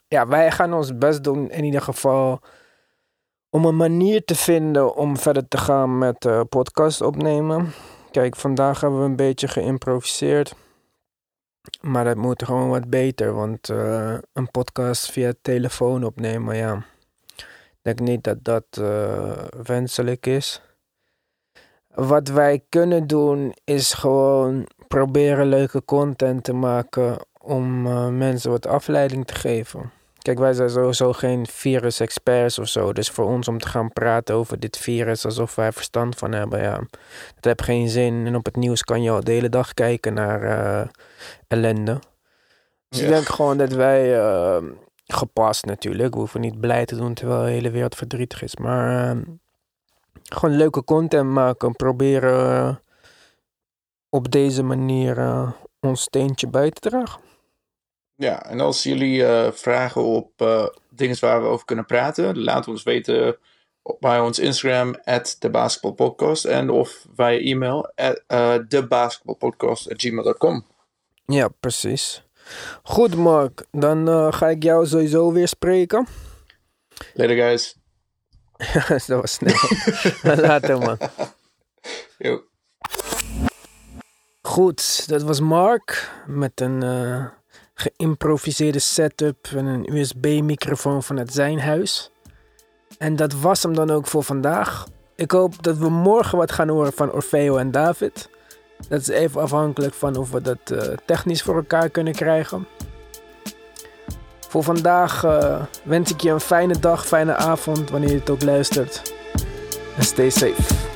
Ja, 0.08 0.28
wij 0.28 0.52
gaan 0.52 0.74
ons 0.74 0.98
best 0.98 1.24
doen 1.24 1.50
in 1.50 1.64
ieder 1.64 1.82
geval 1.82 2.40
om 3.50 3.66
een 3.66 3.76
manier 3.76 4.26
te 4.26 4.36
vinden 4.36 4.96
om 4.96 5.18
verder 5.18 5.48
te 5.48 5.58
gaan 5.58 5.98
met 5.98 6.50
podcast 6.50 7.02
opnemen. 7.02 7.74
Kijk, 8.12 8.36
vandaag 8.36 8.82
hebben 8.82 9.00
we 9.00 9.06
een 9.06 9.16
beetje 9.16 9.48
geïmproviseerd. 9.48 10.56
Maar 11.82 12.04
dat 12.04 12.16
moet 12.16 12.44
gewoon 12.44 12.70
wat 12.70 12.90
beter, 12.90 13.34
want 13.34 13.70
eh, 13.70 14.18
een 14.34 14.52
podcast 14.52 15.12
via 15.12 15.34
telefoon 15.42 16.04
opnemen, 16.04 16.56
ja. 16.56 16.86
Ik 17.36 17.80
denk 17.82 18.00
niet 18.00 18.24
dat 18.24 18.44
dat 18.44 18.66
eh, 18.72 19.46
wenselijk 19.64 20.26
is. 20.26 20.62
Wat 21.88 22.28
wij 22.28 22.64
kunnen 22.70 23.08
doen 23.08 23.56
is 23.64 23.94
gewoon 23.94 24.68
proberen 24.94 25.48
leuke 25.48 25.86
content 25.86 26.44
te 26.44 26.54
maken 26.54 27.18
om 27.42 27.88
eh, 27.88 28.08
mensen 28.08 28.52
wat 28.52 28.68
afleiding 28.68 29.26
te 29.26 29.36
geven. 29.36 29.92
Kijk, 30.18 30.40
wij 30.40 30.54
zijn 30.54 30.70
sowieso 30.70 31.14
geen 31.14 31.48
virus-experts 31.48 32.60
of 32.60 32.68
zo. 32.68 32.94
Dus 32.94 33.10
voor 33.10 33.26
ons 33.26 33.48
om 33.48 33.60
te 33.60 33.68
gaan 33.68 33.94
praten 33.94 34.36
over 34.36 34.60
dit 34.60 34.78
virus 34.78 35.26
alsof 35.26 35.56
wij 35.56 35.72
verstand 35.72 36.16
van 36.16 36.32
hebben, 36.32 36.62
ja, 36.62 36.76
dat 37.36 37.44
heeft 37.44 37.62
geen 37.62 37.90
zin. 37.90 38.26
En 38.26 38.36
op 38.36 38.46
het 38.46 38.56
nieuws 38.56 38.84
kan 38.84 39.02
je 39.02 39.12
al 39.12 39.24
de 39.24 39.32
hele 39.32 39.50
dag 39.50 39.74
kijken 39.74 40.14
naar 40.14 40.44
eh, 40.44 40.88
ellende. 41.48 42.00
Dus 42.90 43.02
ik 43.02 43.08
denk 43.08 43.26
gewoon 43.26 43.58
dat 43.58 43.72
wij, 43.72 44.20
eh, 44.20 44.64
gepast 45.06 45.66
natuurlijk, 45.66 46.14
we 46.14 46.20
hoeven 46.20 46.42
niet 46.42 46.60
blij 46.60 46.86
te 46.86 46.96
doen 46.96 47.14
terwijl 47.14 47.44
de 47.44 47.52
hele 47.52 47.72
wereld 47.72 47.96
verdrietig 47.96 48.44
is. 48.44 48.56
Maar 48.56 49.10
eh, 49.10 49.22
gewoon 50.24 50.56
leuke 50.56 50.84
content 50.84 51.30
maken, 51.30 51.76
proberen 51.76 52.83
op 54.14 54.32
deze 54.32 54.64
manier 54.64 55.18
eh, 55.18 55.52
ons 55.80 56.02
steentje 56.02 56.48
bij 56.48 56.72
te 56.72 56.90
dragen. 56.90 57.22
Ja, 58.16 58.46
en 58.46 58.60
als 58.60 58.84
jullie 58.84 59.26
eh, 59.26 59.52
vragen 59.52 60.04
op 60.04 60.42
eh, 60.42 60.68
dingen 60.90 61.18
waar 61.20 61.42
we 61.42 61.48
over 61.48 61.66
kunnen 61.66 61.86
praten, 61.86 62.44
laat 62.44 62.68
ons 62.68 62.84
weten 62.84 63.38
bij 64.00 64.20
ons 64.20 64.40
Instagram, 64.40 64.96
at 65.04 65.36
de 65.40 65.76
en 66.50 66.70
of 66.70 67.06
via 67.16 67.40
e-mail, 67.40 67.92
at 67.96 68.24
uh, 68.28 68.56
debasketbalpodcast.gmail.com. 68.68 70.66
Ja, 71.26 71.48
precies. 71.48 72.24
Goed, 72.84 73.16
Mark. 73.16 73.66
Dan 73.72 74.34
ga 74.34 74.48
ik 74.48 74.64
jou 74.64 74.88
sowieso 74.88 75.32
weer 75.32 75.48
spreken. 75.48 76.08
Later 77.14 77.36
guys. 77.36 77.78
Dat 79.08 79.22
was 79.22 79.34
snel. 79.34 79.56
Later, 80.48 80.78
man. 80.78 80.98
Yo. 82.18 82.52
Goed, 84.54 85.08
dat 85.08 85.22
was 85.22 85.40
Mark 85.40 86.12
met 86.28 86.62
een 86.62 86.84
eh, 86.84 87.26
geïmproviseerde 87.74 88.80
setup 88.80 89.48
en 89.56 89.66
een 89.66 89.96
USB-microfoon 89.96 91.04
vanuit 91.04 91.34
zijn 91.34 91.60
huis. 91.60 92.12
En 92.98 93.16
dat 93.16 93.34
was 93.34 93.64
hem 93.64 93.76
dan 93.76 93.90
ook 93.90 94.08
voor 94.08 94.24
vandaag. 94.24 94.88
Ik 95.16 95.32
hoop 95.32 95.64
dat 95.64 95.78
we 95.78 95.90
morgen 95.90 96.38
wat 96.38 96.52
gaan 96.52 96.70
horen 96.70 96.94
van 96.94 97.12
Orfeo 97.12 97.58
en 97.58 97.72
David. 97.72 98.30
Dat 98.90 99.02
is 99.02 99.08
even 99.08 99.42
afhankelijk 99.42 99.94
van 99.94 100.16
of 100.16 100.32
we 100.32 100.42
dat 100.42 100.72
eh, 100.72 100.94
technisch 101.06 101.42
voor 101.42 101.56
elkaar 101.56 101.90
kunnen 101.90 102.14
krijgen. 102.14 102.68
Voor 104.50 104.64
vandaag 104.64 105.24
eh, 105.24 105.62
wens 105.84 106.12
ik 106.12 106.22
je 106.22 106.32
een 106.32 106.40
fijne 106.40 106.80
dag, 106.80 107.06
fijne 107.06 107.36
avond 107.36 107.90
wanneer 107.90 108.10
je 108.10 108.20
het 108.20 108.30
ook 108.30 108.44
luistert. 108.44 109.14
En 109.98 110.04
stay 110.04 110.30
safe. 110.30 110.93